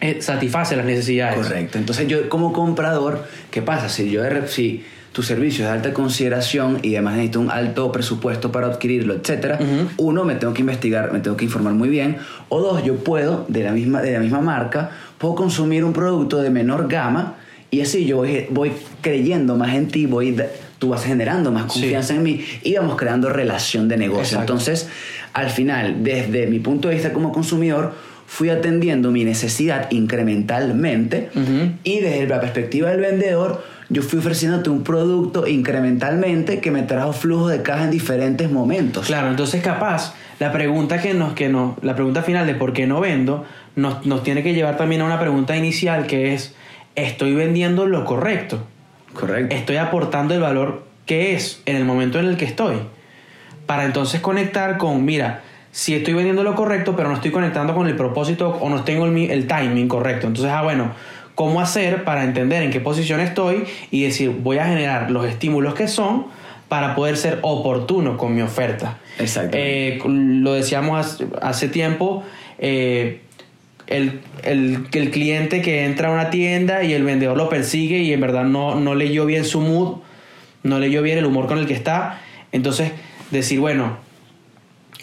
eh, 0.00 0.22
satisface 0.22 0.76
las 0.76 0.86
necesidades. 0.86 1.36
Correcto. 1.36 1.76
Entonces 1.78 2.06
yo 2.06 2.28
como 2.28 2.52
comprador, 2.52 3.24
¿qué 3.50 3.62
pasa? 3.62 3.88
Si 3.88 4.08
yo 4.10 4.22
si 4.46 4.84
tu 5.12 5.24
servicio 5.24 5.64
es 5.64 5.70
de 5.70 5.76
alta 5.76 5.92
consideración 5.92 6.78
y 6.82 6.94
además 6.94 7.14
necesito 7.14 7.40
un 7.40 7.50
alto 7.50 7.90
presupuesto 7.90 8.52
para 8.52 8.68
adquirirlo, 8.68 9.14
etcétera, 9.14 9.58
uno 9.96 10.24
me 10.24 10.36
tengo 10.36 10.54
que 10.54 10.60
investigar, 10.60 11.12
me 11.12 11.18
tengo 11.18 11.36
que 11.36 11.44
informar 11.46 11.72
muy 11.72 11.88
bien, 11.88 12.18
o 12.48 12.60
dos, 12.60 12.84
yo 12.84 12.96
puedo 13.02 13.44
de 13.48 13.64
la 13.64 13.72
misma 13.72 14.00
de 14.00 14.12
la 14.12 14.20
misma 14.20 14.40
marca 14.40 14.90
puedo 15.18 15.34
consumir 15.34 15.82
un 15.82 15.92
producto 15.92 16.40
de 16.40 16.50
menor 16.50 16.86
gama 16.88 17.34
y 17.70 17.80
así 17.80 18.04
yo 18.06 18.16
voy, 18.18 18.46
voy 18.50 18.72
creyendo 19.00 19.56
más 19.56 19.74
en 19.74 19.88
ti, 19.88 20.06
voy 20.06 20.36
tú 20.78 20.90
vas 20.90 21.04
generando 21.04 21.50
más 21.50 21.72
Sí. 21.72 21.80
confianza 21.80 22.14
en 22.14 22.22
mí 22.22 22.44
y 22.62 22.74
vamos 22.74 22.96
creando 22.96 23.28
relación 23.30 23.88
de 23.88 23.96
negocio. 23.96 24.22
Exacto. 24.38 24.52
Entonces, 24.52 24.88
al 25.32 25.50
final, 25.50 26.04
desde 26.04 26.46
mi 26.46 26.60
punto 26.60 26.88
de 26.88 26.94
vista 26.94 27.12
como 27.12 27.32
consumidor, 27.32 27.94
fui 28.26 28.50
atendiendo 28.50 29.10
mi 29.10 29.24
necesidad 29.24 29.90
incrementalmente 29.90 31.30
y 31.82 32.00
desde 32.00 32.26
la 32.28 32.40
perspectiva 32.40 32.90
del 32.90 33.00
vendedor, 33.00 33.64
yo 33.88 34.02
fui 34.02 34.18
ofreciéndote 34.18 34.68
un 34.70 34.84
producto 34.84 35.46
incrementalmente 35.46 36.60
que 36.60 36.70
me 36.70 36.82
trajo 36.82 37.12
flujo 37.12 37.48
de 37.48 37.62
caja 37.62 37.84
en 37.84 37.90
diferentes 37.90 38.50
momentos. 38.50 39.06
Claro, 39.06 39.30
entonces 39.30 39.62
capaz 39.62 40.14
la 40.38 40.52
pregunta 40.52 41.00
que 41.00 41.14
nos, 41.14 41.32
que 41.32 41.48
nos, 41.48 41.82
la 41.82 41.94
pregunta 41.94 42.22
final 42.22 42.46
de 42.46 42.54
por 42.54 42.72
qué 42.72 42.86
no 42.86 43.00
vendo, 43.00 43.44
nos, 43.76 44.04
nos 44.06 44.22
tiene 44.22 44.42
que 44.42 44.52
llevar 44.54 44.76
también 44.76 45.00
a 45.00 45.04
una 45.06 45.18
pregunta 45.18 45.56
inicial 45.56 46.06
que 46.06 46.34
es, 46.34 46.54
¿estoy 47.04 47.34
vendiendo 47.34 47.86
lo 47.86 48.04
correcto? 48.04 48.60
Correcto. 49.14 49.54
¿Estoy 49.54 49.76
aportando 49.76 50.34
el 50.34 50.40
valor 50.40 50.84
que 51.06 51.34
es 51.34 51.62
en 51.66 51.76
el 51.76 51.84
momento 51.84 52.18
en 52.18 52.26
el 52.26 52.36
que 52.36 52.44
estoy? 52.44 52.76
Para 53.66 53.84
entonces 53.84 54.20
conectar 54.20 54.78
con, 54.78 55.04
mira, 55.04 55.42
si 55.70 55.94
estoy 55.94 56.14
vendiendo 56.14 56.42
lo 56.42 56.54
correcto, 56.54 56.96
pero 56.96 57.08
no 57.08 57.14
estoy 57.14 57.30
conectando 57.30 57.74
con 57.74 57.86
el 57.86 57.96
propósito 57.96 58.58
o 58.60 58.68
no 58.68 58.84
tengo 58.84 59.06
el, 59.06 59.30
el 59.30 59.46
timing 59.46 59.88
correcto. 59.88 60.26
Entonces, 60.26 60.52
ah, 60.52 60.62
bueno, 60.62 60.92
¿cómo 61.34 61.60
hacer 61.60 62.04
para 62.04 62.24
entender 62.24 62.62
en 62.62 62.70
qué 62.70 62.80
posición 62.80 63.20
estoy 63.20 63.64
y 63.90 64.04
decir, 64.04 64.30
voy 64.30 64.58
a 64.58 64.66
generar 64.66 65.10
los 65.10 65.26
estímulos 65.26 65.74
que 65.74 65.86
son 65.86 66.26
para 66.68 66.94
poder 66.94 67.16
ser 67.16 67.38
oportuno 67.42 68.16
con 68.16 68.34
mi 68.34 68.42
oferta? 68.42 68.98
Exactamente. 69.18 69.96
Eh, 69.96 70.02
lo 70.06 70.54
decíamos 70.54 71.06
hace, 71.06 71.26
hace 71.40 71.68
tiempo, 71.68 72.24
eh, 72.58 73.20
el, 73.88 74.20
el, 74.44 74.86
el 74.92 75.10
cliente 75.10 75.62
que 75.62 75.84
entra 75.84 76.08
a 76.08 76.12
una 76.12 76.30
tienda 76.30 76.84
y 76.84 76.92
el 76.92 77.04
vendedor 77.04 77.36
lo 77.36 77.48
persigue 77.48 77.98
y 77.98 78.12
en 78.12 78.20
verdad 78.20 78.44
no, 78.44 78.74
no 78.76 78.94
leyó 78.94 79.26
bien 79.26 79.44
su 79.44 79.60
mood, 79.60 79.98
no 80.62 80.78
leyó 80.78 81.02
bien 81.02 81.18
el 81.18 81.26
humor 81.26 81.46
con 81.46 81.58
el 81.58 81.66
que 81.66 81.74
está. 81.74 82.20
Entonces, 82.52 82.92
decir, 83.30 83.60
bueno, 83.60 83.96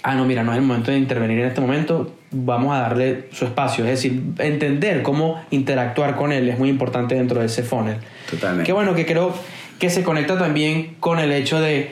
ah, 0.03 0.15
no, 0.15 0.25
mira, 0.25 0.43
no 0.43 0.51
es 0.51 0.59
el 0.59 0.63
momento 0.63 0.91
de 0.91 0.97
intervenir 0.97 1.39
en 1.39 1.47
este 1.47 1.61
momento, 1.61 2.15
vamos 2.31 2.75
a 2.75 2.81
darle 2.81 3.27
su 3.31 3.45
espacio. 3.45 3.83
Es 3.85 3.91
decir, 3.91 4.21
entender 4.37 5.01
cómo 5.01 5.43
interactuar 5.51 6.15
con 6.15 6.31
él 6.31 6.47
es 6.49 6.59
muy 6.59 6.69
importante 6.69 7.15
dentro 7.15 7.39
de 7.39 7.47
ese 7.47 7.63
funnel. 7.63 7.97
Totalmente. 8.29 8.65
Qué 8.65 8.73
bueno 8.73 8.93
que 8.93 9.05
creo 9.05 9.33
que 9.79 9.89
se 9.89 10.03
conecta 10.03 10.37
también 10.37 10.95
con 10.99 11.19
el 11.19 11.31
hecho 11.31 11.59
de 11.59 11.91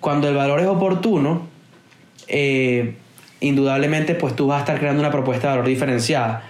cuando 0.00 0.28
el 0.28 0.34
valor 0.34 0.60
es 0.60 0.66
oportuno, 0.66 1.46
eh, 2.28 2.94
indudablemente 3.42 4.14
pues 4.14 4.34
tú 4.34 4.46
vas 4.46 4.58
a 4.58 4.60
estar 4.60 4.78
creando 4.78 5.00
una 5.00 5.10
propuesta 5.10 5.48
de 5.48 5.52
valor 5.52 5.68
diferenciada. 5.68 6.44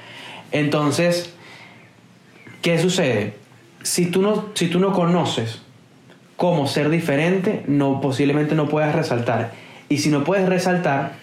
Entonces, 0.52 1.32
¿Qué 2.62 2.78
sucede? 2.78 3.34
Si 3.82 4.06
tú 4.06 4.22
no, 4.22 4.50
si 4.54 4.68
tú 4.68 4.78
no 4.78 4.92
conoces 4.92 5.60
cómo 6.36 6.68
ser 6.68 6.90
diferente, 6.90 7.64
no, 7.66 8.00
posiblemente 8.00 8.54
no 8.54 8.68
puedas 8.68 8.94
resaltar. 8.94 9.50
Y 9.88 9.98
si 9.98 10.10
no 10.10 10.22
puedes 10.22 10.48
resaltar, 10.48 11.14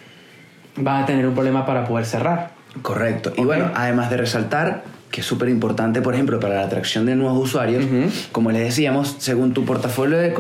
vas 0.75 1.03
a 1.03 1.05
tener 1.05 1.25
un 1.25 1.33
problema 1.33 1.65
para 1.65 1.87
poder 1.87 2.05
cerrar. 2.05 2.51
Correcto. 2.81 3.31
Y 3.37 3.45
bueno, 3.45 3.71
además 3.73 4.09
de 4.09 4.17
resaltar, 4.17 4.83
que 5.11 5.21
es 5.21 5.27
súper 5.27 5.47
importante, 5.47 6.01
por 6.01 6.13
ejemplo, 6.13 6.41
para 6.41 6.55
la 6.55 6.63
atracción 6.63 7.05
de 7.05 7.15
nuevos 7.15 7.41
usuarios, 7.41 7.85
como 8.33 8.51
les 8.51 8.61
decíamos, 8.61 9.15
según 9.19 9.53
tu 9.53 9.63
portafolio 9.63 10.17
de, 10.17 10.35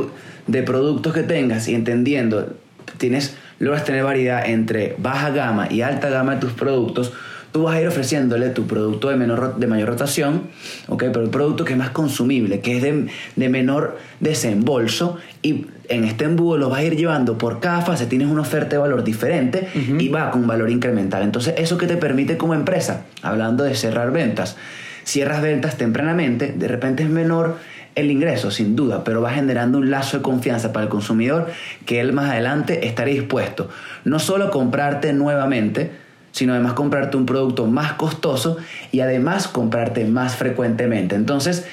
de 0.47 0.63
productos 0.63 1.13
que 1.13 1.23
tengas 1.23 1.69
y 1.69 1.75
entendiendo, 1.75 2.55
tienes, 2.97 3.37
logras 3.59 3.85
tener 3.85 4.03
variedad 4.03 4.47
entre 4.47 4.95
baja 4.97 5.29
gama 5.29 5.67
y 5.69 5.81
alta 5.81 6.09
gama 6.09 6.35
de 6.35 6.41
tus 6.41 6.53
productos, 6.53 7.13
tú 7.51 7.63
vas 7.63 7.75
a 7.75 7.81
ir 7.81 7.87
ofreciéndole 7.87 8.49
tu 8.49 8.67
producto 8.67 9.09
de, 9.09 9.15
menor, 9.15 9.57
de 9.57 9.67
mayor 9.67 9.89
rotación, 9.89 10.43
¿okay? 10.87 11.09
pero 11.11 11.23
el 11.25 11.31
producto 11.31 11.65
que 11.65 11.73
es 11.73 11.79
más 11.79 11.89
consumible, 11.89 12.61
que 12.61 12.77
es 12.77 12.83
de, 12.83 13.07
de 13.35 13.49
menor 13.49 13.97
desembolso 14.19 15.17
y 15.41 15.65
en 15.89 16.03
este 16.03 16.25
embudo 16.25 16.57
lo 16.57 16.69
vas 16.69 16.79
a 16.79 16.83
ir 16.83 16.95
llevando 16.95 17.37
por 17.37 17.59
cada 17.59 17.81
fase, 17.81 18.05
tienes 18.05 18.27
una 18.27 18.41
oferta 18.41 18.75
de 18.75 18.77
valor 18.77 19.03
diferente 19.03 19.67
y 19.73 20.07
va 20.09 20.29
con 20.29 20.45
valor 20.45 20.69
incremental. 20.69 21.23
Entonces, 21.23 21.55
eso 21.57 21.77
que 21.77 21.87
te 21.87 21.97
permite 21.97 22.37
como 22.37 22.53
empresa, 22.53 23.05
hablando 23.23 23.63
de 23.63 23.73
cerrar 23.73 24.11
ventas, 24.11 24.55
cierras 25.03 25.41
ventas 25.41 25.77
tempranamente, 25.77 26.53
de 26.55 26.67
repente 26.67 27.03
es 27.03 27.09
menor 27.09 27.57
el 27.99 28.11
ingreso, 28.11 28.51
sin 28.51 28.75
duda, 28.75 29.03
pero 29.03 29.21
va 29.21 29.31
generando 29.31 29.77
un 29.77 29.91
lazo 29.91 30.17
de 30.17 30.23
confianza 30.23 30.73
para 30.73 30.85
el 30.85 30.89
consumidor 30.89 31.47
que 31.85 31.99
él 31.99 32.13
más 32.13 32.29
adelante 32.31 32.87
estará 32.87 33.09
dispuesto 33.09 33.69
no 34.03 34.19
solo 34.19 34.45
a 34.45 34.51
comprarte 34.51 35.13
nuevamente, 35.13 35.91
sino 36.31 36.53
además 36.53 36.73
comprarte 36.73 37.17
un 37.17 37.25
producto 37.25 37.65
más 37.65 37.93
costoso 37.93 38.57
y 38.91 38.99
además 39.01 39.47
comprarte 39.47 40.05
más 40.05 40.35
frecuentemente. 40.35 41.15
Entonces, 41.15 41.65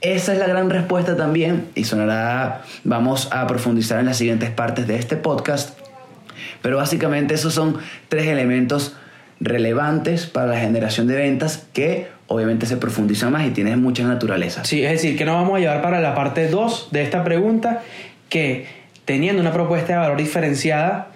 esa 0.00 0.32
es 0.32 0.38
la 0.38 0.46
gran 0.46 0.70
respuesta 0.70 1.16
también 1.16 1.68
y 1.74 1.84
sonará, 1.84 2.62
vamos 2.84 3.28
a 3.32 3.46
profundizar 3.46 4.00
en 4.00 4.06
las 4.06 4.16
siguientes 4.16 4.50
partes 4.50 4.86
de 4.86 4.96
este 4.96 5.16
podcast, 5.16 5.78
pero 6.62 6.78
básicamente 6.78 7.34
esos 7.34 7.52
son 7.52 7.76
tres 8.08 8.26
elementos 8.26 8.96
relevantes 9.40 10.26
para 10.26 10.46
la 10.46 10.60
generación 10.60 11.06
de 11.06 11.16
ventas 11.16 11.66
que 11.72 12.08
obviamente 12.32 12.64
se 12.64 12.76
profundizan 12.76 13.32
más 13.32 13.44
y 13.44 13.50
tienen 13.50 13.82
mucha 13.82 14.04
naturaleza. 14.04 14.64
Sí, 14.64 14.84
es 14.84 14.92
decir, 14.92 15.18
que 15.18 15.24
nos 15.24 15.34
vamos 15.34 15.56
a 15.56 15.58
llevar 15.58 15.82
para 15.82 16.00
la 16.00 16.14
parte 16.14 16.46
2 16.46 16.90
de 16.92 17.02
esta 17.02 17.24
pregunta, 17.24 17.82
que 18.28 18.66
teniendo 19.04 19.42
una 19.42 19.52
propuesta 19.52 19.94
de 19.94 19.98
valor 19.98 20.16
diferenciada, 20.16 21.08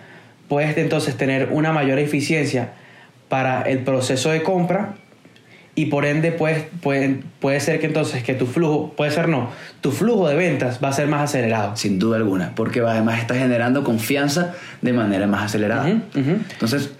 puedes 0.48 0.76
entonces 0.76 1.16
tener 1.16 1.50
una 1.52 1.72
mayor 1.72 2.00
eficiencia 2.00 2.72
para 3.28 3.62
el 3.62 3.78
proceso 3.78 4.30
de 4.30 4.42
compra 4.42 4.96
y 5.76 5.86
por 5.86 6.04
ende 6.04 6.32
puede, 6.32 6.68
puede 6.82 7.60
ser 7.60 7.78
que 7.78 7.86
entonces 7.86 8.24
que 8.24 8.34
tu 8.34 8.46
flujo, 8.46 8.92
puede 8.96 9.12
ser 9.12 9.28
no, 9.28 9.50
tu 9.80 9.92
flujo 9.92 10.28
de 10.28 10.34
ventas 10.34 10.80
va 10.82 10.88
a 10.88 10.92
ser 10.92 11.06
más 11.06 11.22
acelerado. 11.22 11.76
Sin 11.76 12.00
duda 12.00 12.16
alguna, 12.16 12.56
porque 12.56 12.80
además 12.80 13.20
está 13.20 13.36
generando 13.36 13.84
confianza 13.84 14.54
de 14.82 14.92
manera 14.92 15.28
más 15.28 15.44
acelerada. 15.44 15.88
Entonces, 15.88 16.90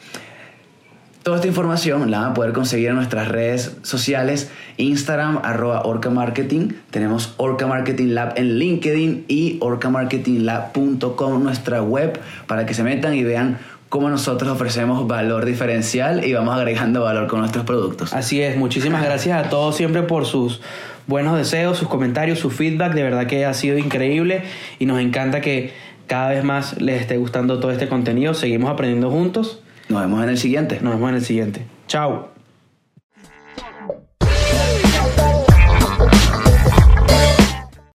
toda 1.25 1.38
esta 1.38 1.49
información 1.49 2.11
la 2.11 2.21
van 2.21 2.31
a 2.33 2.35
poder 2.35 2.52
conseguir 2.52 2.90
en 2.90 2.97
nuestras 2.97 3.28
redes 3.28 3.78
sociales, 3.83 4.50
Instagram, 4.76 5.40
arroba 5.43 5.83
Orca 5.85 6.11
Marketing. 6.11 6.69
Tenemos 6.90 7.33
Orca 7.38 7.66
Marketing 7.66 8.09
Lab 8.09 8.35
en 8.37 8.59
LinkedIn 8.59 9.25
y 9.26 9.57
orcamarketinglab.com, 9.61 11.43
nuestra 11.43 11.83
web, 11.83 12.21
para 12.47 12.66
que 12.66 12.75
se 12.75 12.85
metan 12.85 13.14
y 13.14 13.25
vean 13.25 13.59
cómo 13.88 14.11
nosotros 14.11 14.50
ofrecemos 14.50 15.09
valor 15.09 15.47
diferencial 15.47 16.26
y 16.26 16.35
vamos 16.35 16.54
agregando 16.57 17.02
valor 17.02 17.26
con 17.26 17.40
nuestros 17.40 17.64
productos. 17.64 18.12
Así 18.12 18.43
es, 18.43 18.59
muchísimas 18.59 19.02
gracias 19.07 19.47
a 19.47 19.49
todos 19.49 19.76
siempre 19.76 20.02
por 20.02 20.26
sus 20.26 20.61
buenos 21.07 21.38
deseos, 21.38 21.78
sus 21.78 21.88
comentarios, 21.88 22.38
su 22.38 22.50
feedback, 22.50 22.93
de 22.93 23.02
verdad 23.02 23.26
que 23.26 23.47
ha 23.47 23.54
sido 23.54 23.78
increíble 23.78 24.43
y 24.78 24.85
nos 24.85 25.00
encanta 25.00 25.40
que 25.40 25.73
cada 26.07 26.28
vez 26.28 26.45
más 26.45 26.83
les 26.83 27.00
esté 27.00 27.16
gustando 27.16 27.61
todo 27.61 27.71
este 27.71 27.88
contenido, 27.88 28.35
seguimos 28.35 28.71
aprendiendo 28.71 29.11
juntos. 29.11 29.63
Nos 29.95 30.03
vemos 30.03 30.25
en 30.25 30.29
el 30.31 30.39
siguiente. 30.39 30.81
Nos 30.83 30.95
vemos 30.95 31.09
en 31.11 31.15
el 31.15 31.25
siguiente. 31.25 31.63
Chao. 31.87 32.34